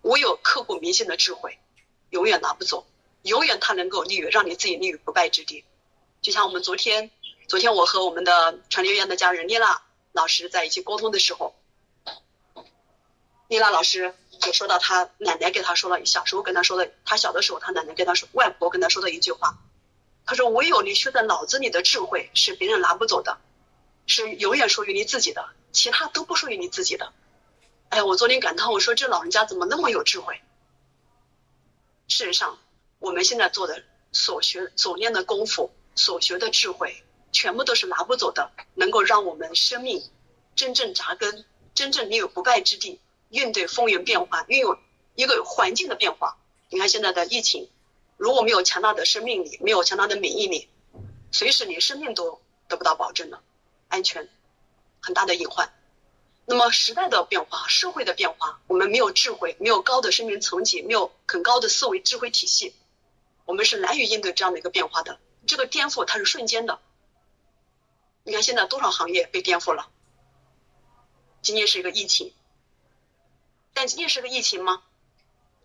[0.02, 1.58] 唯有刻骨铭心的智慧，
[2.10, 2.84] 永远拿不走，
[3.22, 5.64] 永远它能够立于让你自己立于不败之地。
[6.20, 7.10] 就像我们昨天，
[7.48, 9.82] 昨天我和我们的传留院的家人妮娜
[10.12, 11.54] 老师在一起沟通的时候，
[13.48, 19.58] 妮娜老师就说到她奶奶给她说了小时候跟她说的，她小的时候她奶奶跟她说，外婆跟她说的一句话，
[20.24, 23.38] 她说唯有你学在脑子里的智慧是别人拿不走的。
[24.06, 27.12] 是永远属于你自己的，其他都不属于你自己的。
[27.88, 30.40] 哎，我昨天感叹，我说这老人家怎么那么有智慧？
[32.08, 32.58] 事实上，
[32.98, 40.02] 我们现在做的所学所练的功夫，所学的智慧，全部都是拿不走的，能够让我们生命
[40.54, 44.78] 真正扎根，真正立有不败之地，应对风云变化，运用
[45.14, 46.38] 一个环境的变化。
[46.68, 47.70] 你看现在的疫情，
[48.16, 50.68] 如果没有强大的生命力，没有强大的免疫力，
[51.30, 53.42] 随时连生命都得不到保证了。
[53.92, 54.26] 安全
[55.00, 55.70] 很大的隐患。
[56.46, 62.74] 那么时代的变化，社会的变化，我们没有智慧，没有高的生命层级，没有很高的思维智慧体系，
[63.44, 65.20] 我们是难以应对这样的一个变化的。
[65.46, 66.80] 这个颠覆它是瞬间的。
[68.24, 69.88] 你看现在多少行业被颠覆了？
[71.42, 72.32] 今年是一个疫情，
[73.74, 74.82] 但仅仅是个疫情吗？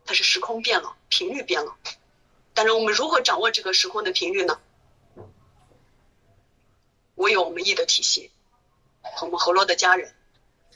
[0.05, 1.77] 它是时空变了，频率变了。
[2.53, 4.59] 但是我们如何掌握这个时空的频率呢？
[7.17, 8.32] 唯有我们易的体系，
[9.21, 10.15] 我们河洛的家人，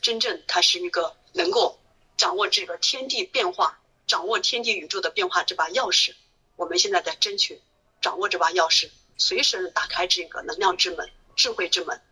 [0.00, 1.78] 真正他是一个能够
[2.16, 3.78] 掌握这个天地变化、
[4.08, 6.14] 掌握天地宇宙的变化这把钥匙。
[6.56, 7.62] 我们现在在争取
[8.00, 12.02] 掌握这把钥匙，随时打开这个能量之门、智慧之门。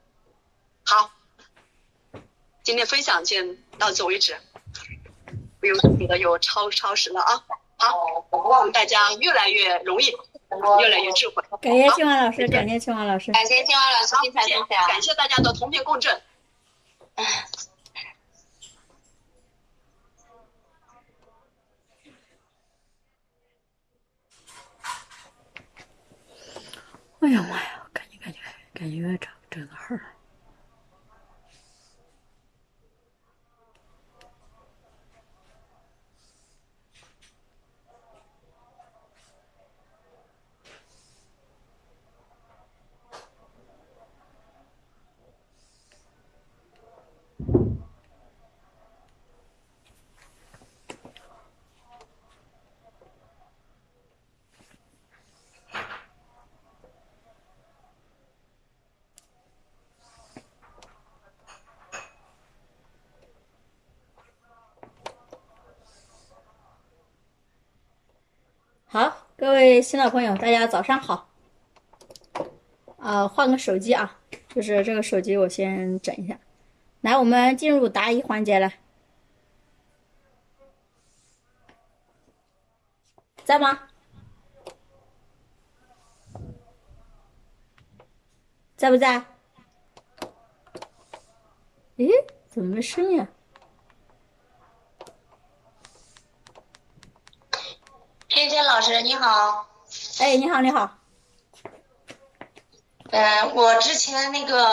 [0.84, 1.12] 好，
[2.62, 4.40] 今天分享先到此为止，
[5.58, 7.44] 不用觉得又超超时了啊！
[7.78, 10.14] 好，我们大家越来越容易。
[10.80, 11.42] 越来越智慧。
[11.60, 16.20] 感谢清华老师，感谢清华老师，感谢清华老师精彩分享，感谢大家的同频共振。
[27.20, 27.86] 哎呀妈呀！
[27.92, 28.38] 感觉感觉
[28.72, 29.94] 感觉越长整个号。
[68.92, 71.28] 好，各位新老朋友，大家早上好。
[72.98, 76.36] 啊，换个手机啊，就是这个手机，我先整一下。
[77.00, 78.72] 来，我们进入答疑环节了，
[83.44, 83.82] 在吗？
[88.76, 89.24] 在不在？
[91.96, 92.10] 咦，
[92.48, 93.24] 怎么没声音？
[98.32, 99.68] 天天老师你好，
[100.18, 100.90] 哎，你好，你好。
[103.12, 104.68] 嗯，我之前那个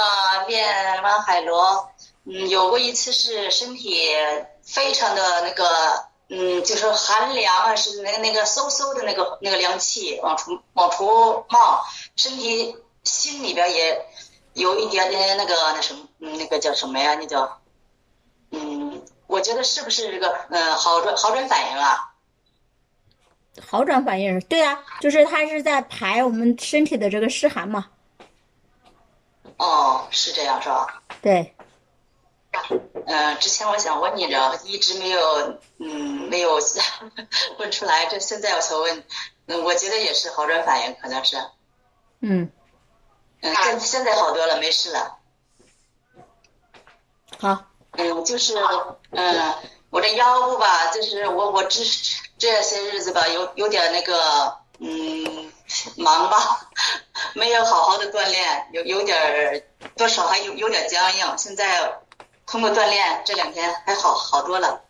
[0.47, 1.91] 练完海螺，
[2.25, 4.12] 嗯，有过一次是身体
[4.63, 14.03] 非常的那个，嗯，就是寒凉啊，是那个那个嗖嗖的那个那个凉气往出往出冒，身体心里边也
[14.53, 17.13] 有一点点那个那什么，嗯，那个叫什么呀？
[17.13, 17.60] 那叫，
[18.49, 22.13] 嗯，我觉得是不是这个嗯好转好转反应啊？
[23.65, 27.88] 好转反应，对啊，就是它是在排我们身体的这个湿寒嘛。
[29.58, 31.02] 哦，是这样是吧？
[31.22, 31.54] 对。
[33.06, 36.60] 嗯，之前我想问你着，一直没有，嗯，没有
[37.60, 39.04] 问出来，这现在我想问，
[39.46, 41.38] 嗯，我觉得也是好转反应，可能是。
[42.22, 42.50] 嗯。
[43.41, 45.17] 嗯，现现在好多了，没事了。
[47.39, 47.65] 好。
[47.91, 48.56] 嗯，就是，
[49.12, 49.54] 嗯，
[49.89, 51.80] 我这腰部吧，就是我我这
[52.38, 55.52] 这些日子吧，有有点那个，嗯，
[55.95, 56.69] 忙吧，
[57.34, 59.63] 没有好好的锻炼，有有点
[59.95, 61.38] 多少还有有点僵硬。
[61.38, 61.91] 现在
[62.45, 64.82] 通过锻炼，这两天还好好多了。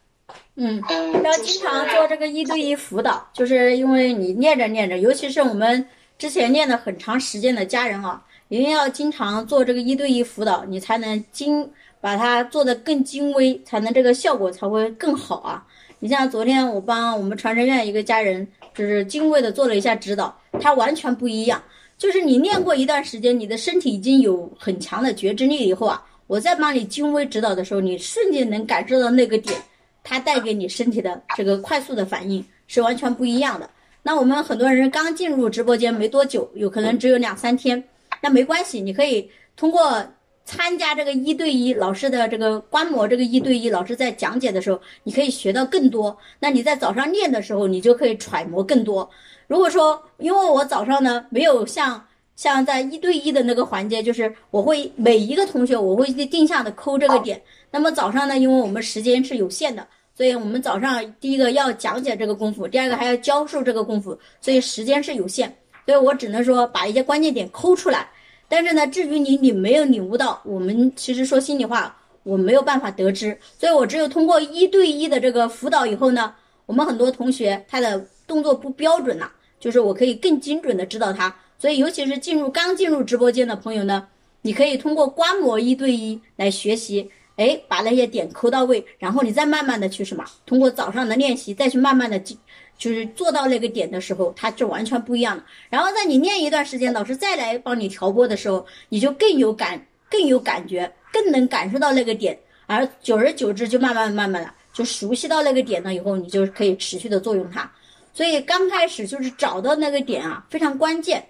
[0.55, 15.65] 嗯嗯，要经常做这个一对一辅导，就是因为你练着练着，尤其是我们之前练了很长时间的家人啊，一定要经常做这个一对一辅导，你才能精把它做的更精微，才能这个效果才会更好啊。
[15.99, 21.61] 你像昨天我帮我们传承院一个家人，就是精微的做了一下指导，他完全不一样。
[21.97, 29.59] 就是你练过一段时间，你的身体已经有很强的觉知力以后啊，我再帮你精微指导的时候，你瞬间能感受到那个点，
[30.03, 33.67] 它带给你身体的这个快速的反应是完全不一样的。
[34.03, 37.83] 那我们很多人刚进入直播间没多久，有可能只有两三天，
[38.21, 40.05] 那没关系，你可以通过。
[40.49, 46.17] 参加这个一对一老师的这个观摩，这个一对一老师在讲解的时候，你可以学到更多。
[46.39, 49.09] 那你在早上练的时候，你就可以揣摩更多。
[49.47, 52.01] 如果说，因为我早上呢没有像
[52.37, 57.41] 像在一对一的那个环节，就是我会每一个同学我会定向的抠这个点。
[57.69, 65.53] 那么早上呢，因为我们时间是有限的，所以我们早上第一个要讲解这个功夫，第二个还要教授这个功夫，所以时间是有限，
[65.87, 68.07] 所以我只能说把一些关键点抠出来。
[68.49, 76.33] 但是呢，至于你你没有领悟到，我们其实说心里话，我没有办法得知，所以我只有通过一对一的这个辅导以后呢，
[76.65, 81.33] 我们很多同学他的动作不标准了，就是我可以更精准的指导他。
[81.57, 84.07] 所以尤其是进入刚进入直播间的朋友呢，
[84.43, 92.37] 你可以通过观摩一对一来学习，哎，把那些点抠到位，然后你再慢慢的去什么，通过早上的练习再去慢慢的进。
[92.77, 95.43] 就是做到那个点的时候，它就完全不一样了。
[95.69, 102.37] 然后在你练一段时间，老师再来帮你调拨的时候，你就更有感、更有感觉、更能感受到那个点。
[102.67, 107.69] 而久而久之，就慢慢慢慢的就熟悉到那个点了以后，你就可以持续的作用它。
[108.13, 111.25] 所以刚开始就是找到那个点啊，非常关键。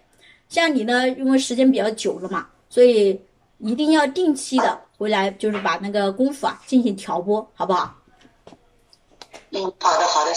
[0.50, 3.20] 像你呢，因为时间比较久了嘛，所以
[3.60, 7.96] 一定要定期的回来，就是把那个功夫啊进行调拨，好不好？
[9.52, 10.32] 嗯，好的，好的。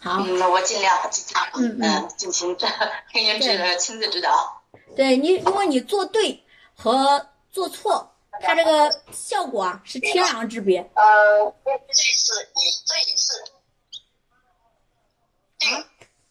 [0.00, 2.68] 好，嗯，我尽量尽量嗯进行这
[3.12, 4.62] 给您指亲自指导。
[4.94, 6.44] 对你，因为你做对
[6.76, 10.78] 和做错，它这个效果啊是天壤之别。
[10.94, 13.44] 呃，这次你这一次，
[15.66, 15.84] 嗯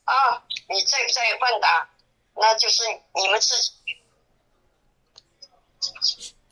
[0.05, 1.89] 啊，你在不在问答？
[2.35, 2.83] 那就是
[3.15, 3.73] 你们自己。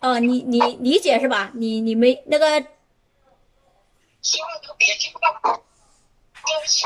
[0.01, 1.51] 哦，你你理解是吧？
[1.53, 2.65] 你你没那个。
[4.21, 5.63] 希望都别听到。
[6.45, 6.85] 对不起。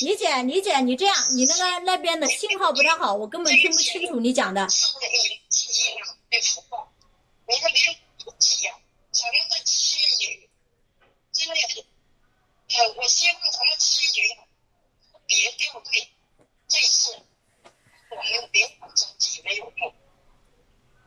[0.00, 4.66] 李姐，李姐，你这样，你那个那边的信号不太好，我根本听不清楚你讲的。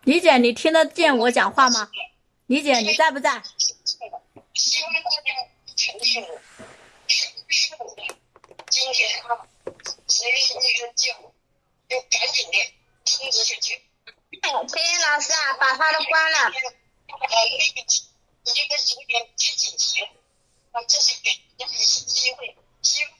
[0.04, 1.92] 李姐，你听得见我讲话吗？
[2.48, 3.44] 李姐，你在不在？
[4.56, 5.08] 希望大家
[5.78, 6.42] 肯定是我的。
[8.80, 9.36] 今天啊，
[10.08, 11.12] 谁那个叫，
[11.90, 12.56] 就赶紧的
[13.04, 13.76] 通知下去。
[14.42, 16.38] 陈岩老师啊，把话都关了。
[16.48, 16.54] 呃，
[17.10, 17.34] 那个
[17.76, 20.02] 你这个有点太紧急，
[20.72, 23.12] 啊，这是给一次机会，希望。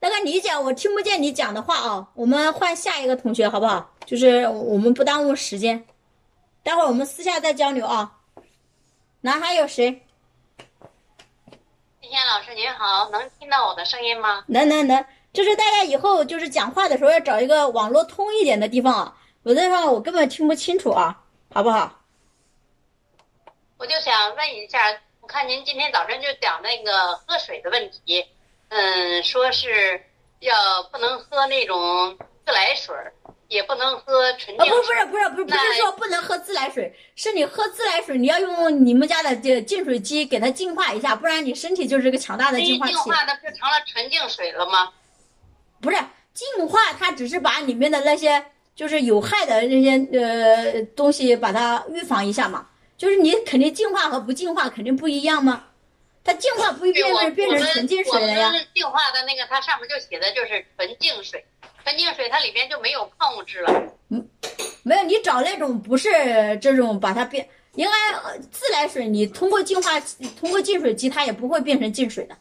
[0.00, 3.94] 那个李姐，我听不见你讲的话啊，我们换下一个同学好不好？
[4.06, 5.86] 就是我们不耽误时间，
[6.62, 8.20] 待会儿我们私下再交流啊。
[9.20, 10.06] 那还有谁？
[12.08, 14.42] 天老师您好，能听到我的声音吗？
[14.48, 22.00] 能能能，就是大家以后就是讲话的时候要找一个网络通一点的地方啊，有的话我根本听不清楚啊，好不好？
[23.76, 24.78] 我就想问一下，
[25.20, 28.26] 我看您今天早晨就讲那个喝水的问题，
[28.70, 30.02] 嗯，说是
[30.40, 32.16] 要不能喝那种
[32.46, 33.12] 自来水儿。
[33.48, 34.70] 也不能喝纯净水。
[34.70, 42.92] 不不是不是不是不是说不能喝自来水，是你喝自来水，你要用你们家的这净水机给它净化一下，不然你身体就是个强大的净化器。
[42.92, 44.92] 净化的就成了纯净水了吗？
[45.80, 45.96] 不是
[46.32, 48.44] 净化，它只是把里面的那些
[48.76, 52.68] 就是有害的那些呃东西把它预防一下嘛。
[52.96, 55.66] 就是你肯定净化和不净化肯定不一样吗？
[56.28, 58.52] 它净化不会变成变成纯净水了呀？
[58.74, 61.42] 净化的那个它上面就写的就是纯净水。
[61.82, 63.94] 纯净水它里边就没有矿物质了。
[64.10, 64.28] 嗯，
[64.82, 66.10] 没有，你找那种不是
[66.60, 69.98] 这种把它变，应该自来水，你通过净化，
[70.38, 72.36] 通过净水机，它也不会变成净水的，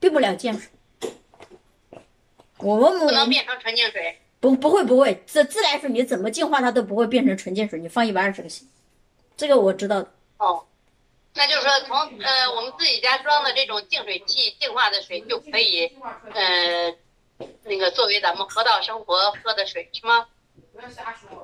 [0.00, 0.70] 变不了净水。
[2.56, 4.18] 我们不能变成纯净水。
[4.40, 5.22] 不，不会，不会。
[5.26, 8.66] 自自来水你怎么净化它都不会变成纯净水，你放一百二十个心，
[9.36, 10.10] 这个我知道的。
[10.38, 10.64] 哦，
[11.36, 15.86] 那就是说从呃我们自己家装的这种净水器净化的水就可以
[16.32, 16.94] 呃
[17.64, 20.26] 那个作为咱们河道生活喝的水是吗？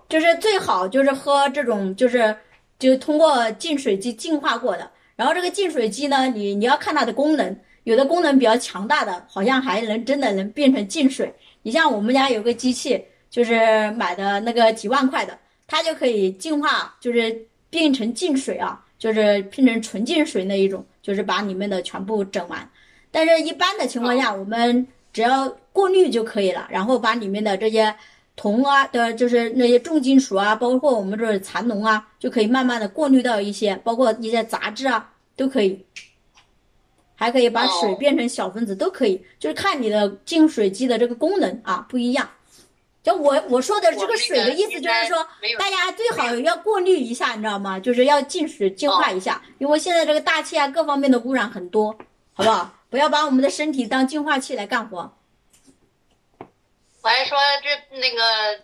[0.08, 2.36] 就是最好就是喝这种就是
[2.78, 4.90] 就通过净水机净化过的。
[5.14, 11.32] 然后这个净水机呢，你你要看它的功能，有的功能比较强大的，好像还能真的能变成净水。
[11.62, 22.70] 你像我们家有个机器，就是买的那个几万块的，它就可以净化，就是变成净水啊，就是变成纯净水那一种，就是把里面的全部整完。
[23.10, 27.92] 但是，一般的情况下，我们只要过滤就可以了，然后把里面的这些
[28.36, 35.84] 铜啊的，就是那些重金属啊，包括我们这残脓啊，就可以慢慢的过滤到一些，包括一些杂质啊，都可以。
[37.16, 42.28] 还可以把水变成小分子，都可以，就是看你的净水机的这个功能啊不一样。
[43.02, 45.26] 就我我说的这个水的意思，就是说
[45.58, 47.80] 大家最好要过滤一下，你知道吗？
[47.80, 51.92] 就是要净水净化一下，因为现在这个大气啊各方面的污染很多，
[52.32, 52.78] 好不好？
[52.90, 55.12] 不要把我们的身体当净化器来干活。
[57.02, 58.60] 我还说这那个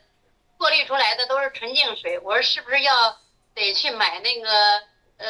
[0.56, 2.92] 过滤出来的都是纯净水，我说是不是要
[3.54, 4.48] 得去买那个
[5.16, 5.26] 呃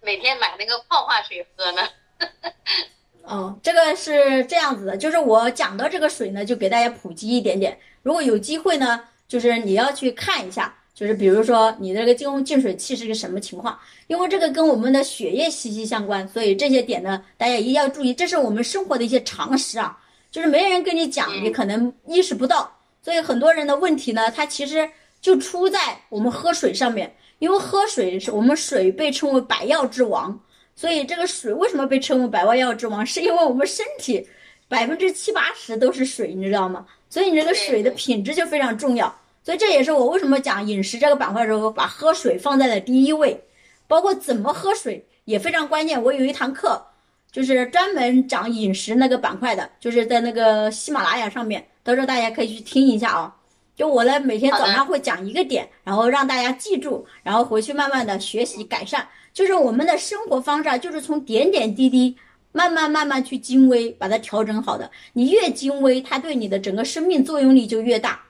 [0.00, 1.86] 每天买那个矿化水喝呢？
[3.24, 7.78] 哦，这个是这样子的，就是我讲到这个水呢，就给大家普及一点点。
[8.02, 19.98] 如果有机会呢，就是你要去看一下，就是比如说你这个净净水器是个什么情况，因为这个跟我们的血液息息相关，所以这些点呢，大家一定要注意，这是我们生活的一些常识啊，
[20.30, 22.70] 就是没人跟你讲，你可能意识不到。
[23.02, 24.88] 所以很多人的问题呢，它其实
[25.20, 30.38] 就出在我们喝水上面，因为喝水是我们水被称为百药之王。
[30.74, 33.04] 所以这个水为什么被称为百万药之王？
[33.04, 34.26] 是因为我们身体
[34.68, 36.86] 百分之七八十都是水，你知道吗？
[37.12, 39.14] 所以你这个水的品质就非常重要。
[39.44, 43.38] 所以这也是我为什么讲饮食这个板块的时候，把喝水放在了第一位，
[43.86, 46.02] 包括怎么喝水也非常关键。
[46.02, 46.82] 我有一堂课，
[47.30, 53.36] 就是专门讲饮食那个板块的，就是在那个喜马拉雅上面，到时候大家可以去听一下啊。
[53.76, 59.06] 就我呢，每天早上会讲一个点，然后让大家记住，然后回去慢慢的学习改善。
[59.34, 62.16] 就是我们的生活方式啊，就是从点点滴滴，
[62.52, 64.90] 慢慢慢慢去精微，把它调整好的。
[65.14, 68.22] 你越精微，它对你的整个生命作用力就越大，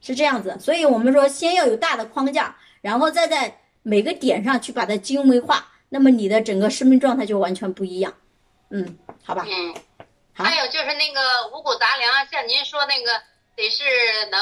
[0.00, 0.56] 是这样子。
[0.58, 8.14] 所以我们说，先要有大的框架，然后再在每个点上去把它精微化，那么你的整个生命状态就完全不一样。
[8.70, 9.44] 嗯，好吧。
[9.48, 9.74] 嗯。
[10.32, 13.10] 还有就是那个五谷杂粮，像您说那个，
[13.56, 13.82] 得是
[14.30, 14.40] 能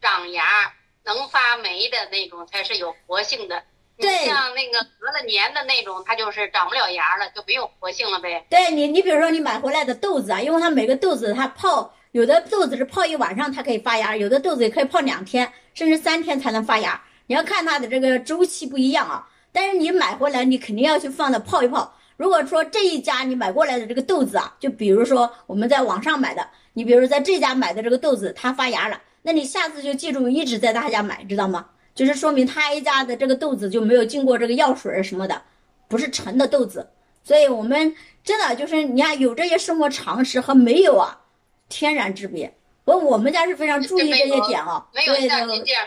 [0.00, 0.72] 长芽、
[1.04, 3.62] 能发霉的那种，才是有活性的。
[3.96, 8.44] 对，像那个隔了年的那种，它就是长不了芽了，就没有活性了呗。
[8.50, 17.00] 对你，你比如说你买回来的豆子啊，因为它每个豆子它泡，有的豆子是泡一晚上它可以发芽，有的豆子也可以泡两天甚至三天才能发芽。
[17.26, 19.28] 你要看它的这个周期不一样啊。
[19.52, 21.94] 但是你买回来，你肯定要去放着泡一泡。
[22.16, 31.66] 如果说这一家你买过来的这个豆子啊，就比如说我们在网上买的，你比如在这家买的这个豆子它发芽了，那你下次就记住一直在他家买，知道吗？
[31.94, 35.42] 就是说明他一家的这个豆子就没有经过这个药水什么的，
[35.88, 36.90] 不是陈的豆子，
[37.22, 41.20] 所以我们真的就是你看有这些生活常识和没有啊，
[41.68, 42.54] 天壤之别。
[42.84, 45.28] 我我们家是非常注意这些点啊，所以就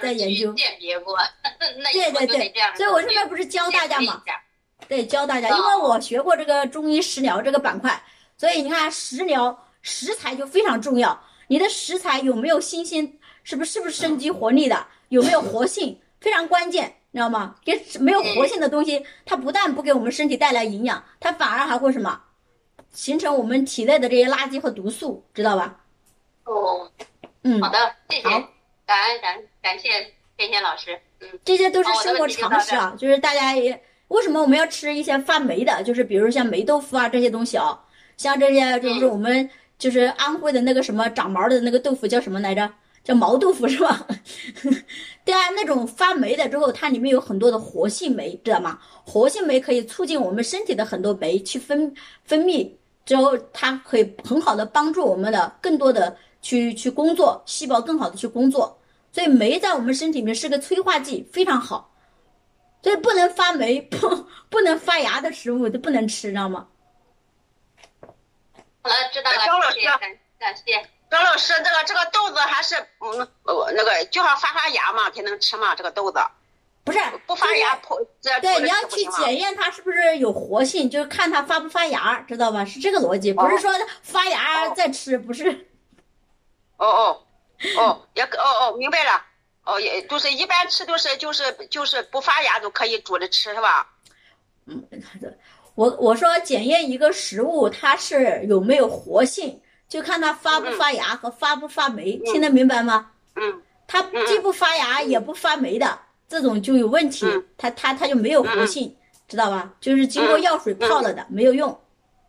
[0.02, 0.52] 在研究。
[0.54, 1.16] 鉴别过，
[1.94, 4.24] 对对对，所以我这边不是教大家嘛，
[4.88, 8.02] 对教大家，因为我学过这个中医食疗这个板块，
[8.36, 14.88] 所以你看食疗食材就非常重要，你的食材有没有新鲜，是不是是不是生机活力的？
[15.10, 17.56] 有没有活性非常关键，你知道吗？
[17.64, 22.22] 给没有活性的东西，它不但不给我们身体带来营养，它反而还会什么，
[22.92, 25.80] 形成我们体内的这些垃圾和毒素，知道吧？
[26.46, 26.90] 哦，
[27.44, 27.78] 嗯，好的，
[28.10, 28.24] 谢谢，
[28.86, 29.90] 感恩感感谢
[30.38, 37.80] 天天老师，嗯，这些都是生活常识啊，就是大家也为什么我们要吃一些发霉的，就是比如像霉豆腐啊这些东西啊，
[38.16, 42.70] 像这些就是我们就是安徽的那个什么长毛的那个豆腐叫什么来着？
[43.08, 44.06] 叫毛豆腐 是吧？
[45.24, 48.78] 对啊，那种发霉的之后，它里面有很多的活性酶，知道吗？
[49.06, 51.96] 活性酶可以促进我们身体的很多酶去分
[52.26, 52.70] 分泌，
[53.06, 58.78] 之后它可以很好的帮助我们的更多的去去工作，细胞更好的去工作。
[59.14, 61.90] 所以酶在我们身体里面是个催化剂，非常好。
[62.84, 66.68] 所以不能发霉、不 不能发芽的食物都不能吃，知道吗？
[68.82, 69.88] 好了，知道了，谢谢，
[70.38, 70.97] 感谢。
[71.10, 73.28] 张老师，这个这个豆子还是嗯，
[73.76, 75.74] 那个就要发发芽嘛，才能吃嘛。
[75.76, 76.20] 这个豆子
[76.84, 77.80] 不是不发芽，
[78.42, 82.64] 对，你要去检验它是不是有活性，就是看它发不发芽，知道吧？
[82.66, 85.68] 是这个逻辑，不是说发芽再吃，不是。
[86.78, 87.24] 哦哦
[87.78, 88.30] 哦，也哦
[88.62, 89.26] 哦，明白了。
[89.64, 93.90] 哦，也就是一般吃都是就是就是不发芽就可以煮着吃，是吧？
[94.66, 94.88] 嗯
[95.76, 103.12] 我我说检验一个食物它是有没有活性，就看它发不发芽和发不发霉，听得明白吗？
[103.36, 108.94] 嗯它既不发芽也不发霉的这种就有问题嗯，它它它就没有活性，
[109.30, 109.72] 知道吧？
[109.80, 111.70] 就是经过药水泡了的，没有用。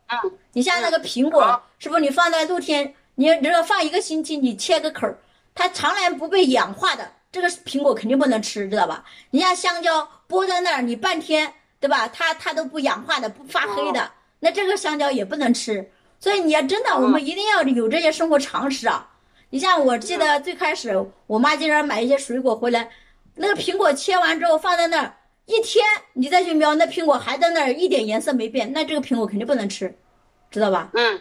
[0.06, 5.18] 嗯你像那个苹果，是不是你放在露天，你只要放一个星期，你切个口儿，
[5.54, 9.04] 它常年不被氧化的，这个苹果肯定不能吃，知道吧？
[9.30, 12.08] 你像香蕉剥在那儿，你半天，对吧？
[12.08, 15.90] 它它都不氧化的，不发黑的，那这个香蕉也不能吃。
[16.20, 19.08] 所以你要真的，我们一定要有这些生活常识啊。
[19.50, 22.90] 你像我记得最开始，我妈经常买一些水果回来，
[23.34, 25.14] 那个苹果切完之后放在那儿
[25.46, 29.96] 一天，你再去瞄，那苹果还在那儿，一点颜色没变，那这个苹果肯定不能吃，
[30.50, 30.90] 知道吧？
[30.92, 31.18] 嗯，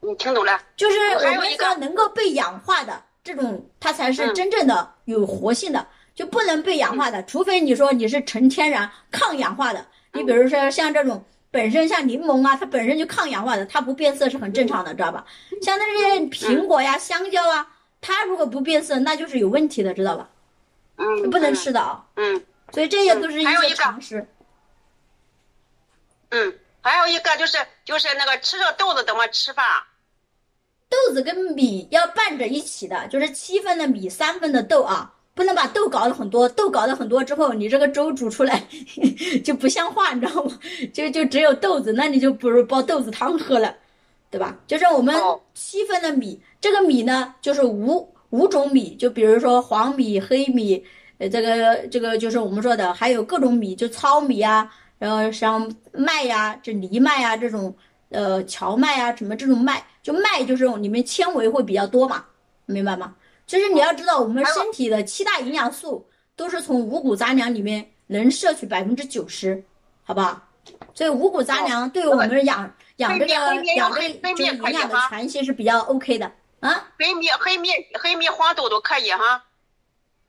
[0.00, 0.60] 你听懂了？
[0.76, 9.84] 就是我们说能够被氧化的这种，它才是嗯真正的有活性的，就不能被氧化的，除非你说你是纯天然抗氧化的。
[10.12, 15.24] 你比如说像这种本身像柠檬啊，它本身就抗氧化的，它不变色是很正常的，知道吧？
[15.62, 17.70] 像那些苹果呀、香蕉啊，
[18.00, 20.28] 它如果不变色，那就是有问题的，知道吧？
[20.96, 22.04] 嗯，不能吃的啊。
[22.16, 22.44] 嗯。
[22.70, 24.28] 所以这些都是一些常识。
[26.28, 29.88] 嗯，还有一个就是就是那个吃着豆子怎么吃法？
[30.90, 38.60] 豆子跟米要拌着一起的，就是七分的米，三分的豆啊，不能把豆搞得很多，豆搞得很多之后，你这个粥煮出来
[39.44, 40.58] 就不像话，你知道吗？
[40.92, 43.72] 就就只有豆子，那你就不如煲豆子汤喝了，
[44.32, 44.58] 对吧？
[44.66, 50.84] 就是我们哦七分的米，这个米呢就是五五种米，就比如说黄米、黑米，
[51.18, 54.68] 呃，这个这个就是我们说的，还有各种米，就糙米啊，
[54.98, 57.72] 然后像麦呀、这藜麦呀这种，
[58.08, 62.24] 呃，荞麦啊，什么这种麦，就麦就是里面纤维会比较多嘛，
[62.66, 63.14] 明白吗？
[63.48, 69.64] 就是你要知道，我们身体的七大营养素都是从五谷杂粮里面能摄取百分之九十，
[70.04, 70.40] 好不好？
[70.92, 73.32] 所以五谷杂粮对我们养养这个
[73.74, 76.30] 养这黑面就是营养的可以哈传系是比较 OK 的
[76.60, 76.90] 啊。
[76.98, 79.44] 黑米、黑米、黑米、黄豆都可以哈。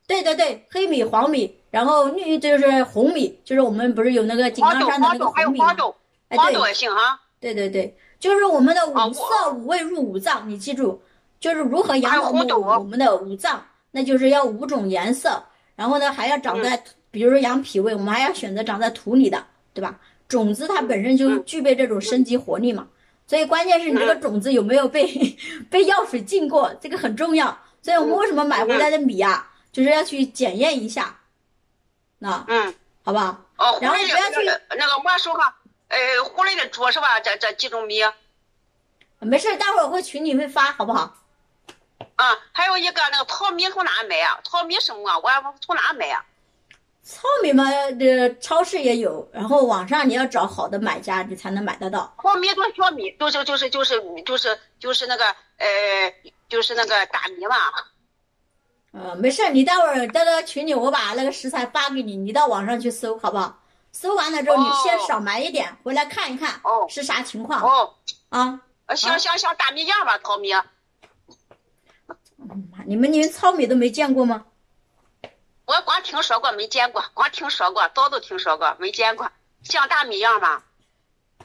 [0.06, 5.76] 对对对，黑米、黄米，然后绿就是红米，就是我们不是有那个井、冈山的那个红米吗黄？
[5.76, 5.94] 豆，
[6.30, 7.20] 哎，黄豆也行哈。
[7.38, 11.02] 对对对，就是我们的啊五色五味入五脏，你记住，
[11.40, 15.42] 就是如何养好我们我们的五脏，那就是要五种颜色，
[15.74, 19.98] 然后呢还要长嗯在，比如说养脾胃，我们还要选择长在土里的，对吧？
[20.28, 22.86] 种子它本身就嗯具备这种生机活力嘛，
[23.26, 25.36] 所以关键是你这个种子有没有被
[25.68, 27.58] 被药水浸过，这个很重要。
[27.82, 31.18] 所以我们为什么买回来的米啊，就是要去检验一下，
[32.18, 33.28] 那嗯，好不好？
[33.56, 34.44] 哦，然后不要去
[34.76, 35.56] 那个我说哈，
[35.88, 37.18] 呃，湖南的猪是吧？
[37.20, 38.12] 这这几种米啊，
[39.20, 41.16] 没事，待会儿我会群里面发，好不好？
[42.20, 44.38] 啊还有一个那个糙米从哪买啊？
[44.44, 45.18] 糙米什么啊？
[45.18, 46.24] 我从哪买啊？
[47.02, 47.64] 糙米嘛，
[47.98, 52.14] 这超市也有，然后网上你要找好的买家，你才能买得到。
[52.22, 55.24] 糙米跟小米就是就是就是就是就是那个
[55.56, 56.14] 呃
[56.48, 57.56] 就是那个大米嘛。
[58.92, 63.62] 呃，没事，你待会儿那个群里我把那个食材发给你，你到网上去搜，好不好？
[63.92, 67.94] 搜完了之后，你先哦少买一点，回来看一看哦是啥情况哦，
[68.28, 68.60] 啊。
[68.86, 70.52] 呃像像像大米样吧，糙米。
[72.90, 74.46] 你们连糙米都没见过吗？
[75.64, 79.30] 我光听说过，没见过，光听说过，早都听说过，没见过，
[79.62, 80.64] 像大米样吗？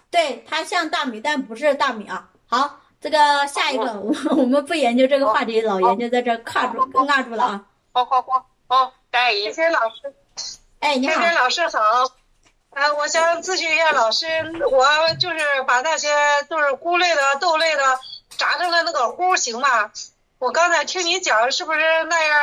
[0.10, 2.32] 对，它像大米，但不是大米啊。
[2.48, 7.66] 好，这个下一个，我 我们不研究这个话题，老研究在这儿卡住尴尬住了啊。
[7.94, 10.16] 好好好好，大姨谢，谢老师，
[10.80, 11.80] 哎，你好，谢谢老师好。
[12.72, 14.26] 呃，我想咨询一下老师，
[14.72, 15.38] 我就是
[15.68, 16.08] 把那些
[16.50, 18.00] 就是菇类的、豆类的
[18.36, 19.92] 炸成了那个糊，行吗？
[20.38, 21.80] 我刚才听你讲，是不是
[22.10, 22.42] 那样，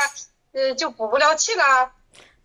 [0.53, 1.93] 呃，就补不了气了？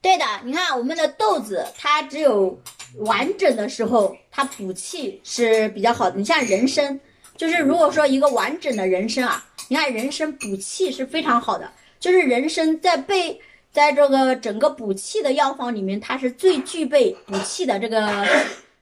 [0.01, 2.59] 对的，你看我们的豆子，它只有
[2.97, 6.17] 完整的时候，它补气是比较好的。
[6.17, 6.99] 你像人参，
[7.35, 13.41] 就是如果说一个完整的人参啊，你看人参补气是非常好的，就是人参在被
[13.71, 18.27] 在这个整个补气的药方里面，它是最具备补气的这个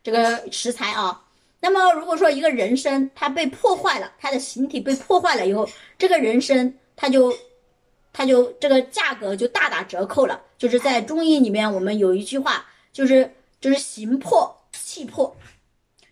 [0.03, 1.21] 这个食材啊。
[1.65, 7.35] 那么如果说一个人参它被破坏了，它的形体被破坏了以后，这个人参它就
[8.13, 10.39] 它就这个价格就大打折扣了。
[10.59, 12.63] 就是在中医里面，我们有一句话，
[12.93, 13.27] 就是
[13.59, 15.35] 就是形破气破，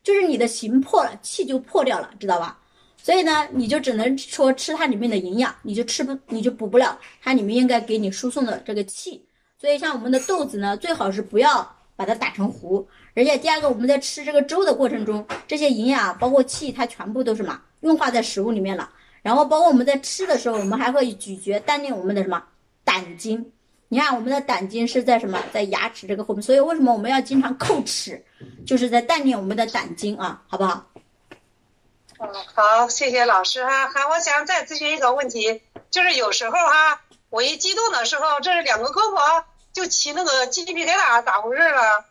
[0.01, 2.60] 就是你的形破了，气就破掉了，知道吧？
[2.97, 9.24] 所以呢，你就只能说吃它里面的营养，你就吃不，你就补不了它里面应该给你输送的这个气。
[9.60, 12.88] 所以像我们的豆子呢，最好是不要把它打成糊。
[13.16, 18.89] 而且第二个，我们在吃这个粥的过程中，这些营养包括气，它全部都是什么运化在食物里面了。
[19.22, 22.43] 然后包括我们在吃的时候，我们还会咀嚼、锻炼我们的什么
[22.84, 23.51] 胆经。
[23.89, 25.39] 你看我们的胆经是在什么？
[25.53, 28.26] 在牙齿这个后面，所以为什么我们要经常叩齿？
[28.66, 30.88] 就是在锻炼我们的胆经啊，好不好？
[32.20, 33.88] 嗯，好，谢谢老师哈。
[33.89, 35.61] 还我想再咨询一个问题，
[35.91, 42.05] 就是有时候哈，我一激动的时候，这是两个胳膊就起那个鸡皮疙瘩，咋回事了？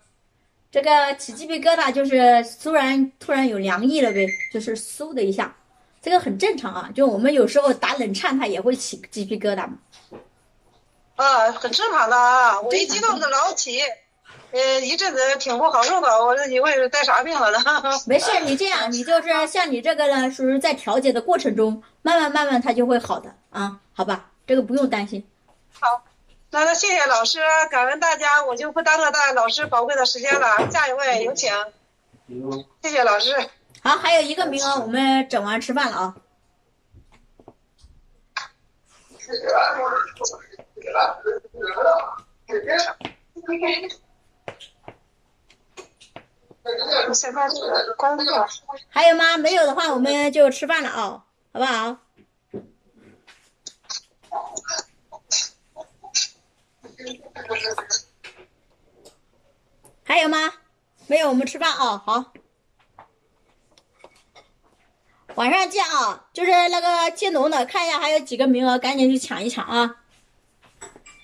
[0.72, 5.54] 这个起鸡皮疙瘩就是突然突然有凉意了呗，就是嗖的一下，
[6.00, 6.90] 这个很正常啊。
[6.94, 9.74] 就我们有时候打冷颤，它也会起鸡皮疙瘩嘛。
[11.16, 13.80] 啊，很正常的啊，我一激动就老起，
[14.52, 17.58] 呃，一阵子挺不好受的，我以为是得啥病了呢。
[18.08, 25.22] 没事，你这样，你就是像你这个呢，属于在调节的过程中，慢慢慢慢它就会好的啊，好吧，这个不用担心。
[25.78, 26.02] 好，
[26.52, 27.40] 那那谢谢老师，
[27.70, 31.50] 感恩大家，我就不耽搁大老师宝贵的时间了，下一位有请。
[32.82, 33.34] 谢谢老师。
[33.82, 36.14] 好，还有一个名额，我们整完吃饭了啊。
[39.18, 39.34] 现
[47.32, 47.40] 在
[47.96, 48.46] 工作，
[48.90, 49.38] 还有吗？
[49.38, 51.24] 没有的话，我们就吃饭了啊，
[51.54, 51.96] 好不好？
[60.04, 60.52] 还有吗？
[61.06, 62.32] 没有，我们吃饭啊，好。
[65.34, 66.26] 晚上见啊！
[66.34, 69.96] 就是那个建农的，看一下还有几个名额，赶紧去抢一抢啊！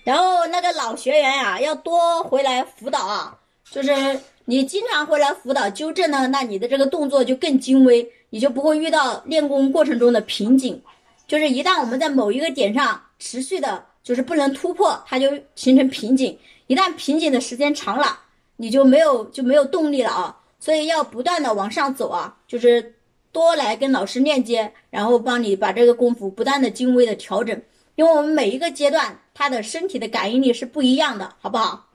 [0.03, 3.39] 然后那个老学员呀、要多回来辅导啊，
[3.69, 10.83] 就是你经常回来辅导纠正呢，那你的这个动作就更精微，你就不会遇到练功过程中的瓶颈。
[11.27, 16.37] 就是一旦我们在某一个点上持续的，就是不能突破，它就形成瓶颈。
[16.67, 18.19] 一旦瓶颈的时间长了，
[18.57, 20.37] 你就没有就没有动力了啊！
[20.59, 22.95] 所以要不断的往上走啊，就是
[23.31, 27.61] 多来跟老师链接，然后帮你把这个功夫不断的精微的调整。
[27.95, 31.87] 因为我们每一个阶段，他的身体的感应力是不一样的，好不好？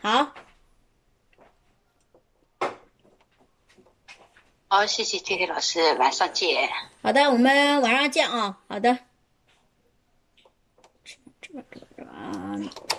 [0.00, 0.32] 好，
[4.68, 6.68] 好，谢谢天天老师，晚上见。
[7.02, 8.58] 好的，我们晚上见啊！
[8.68, 8.98] 好的，
[12.19, 12.97] 吃吧吃吧吃吧吃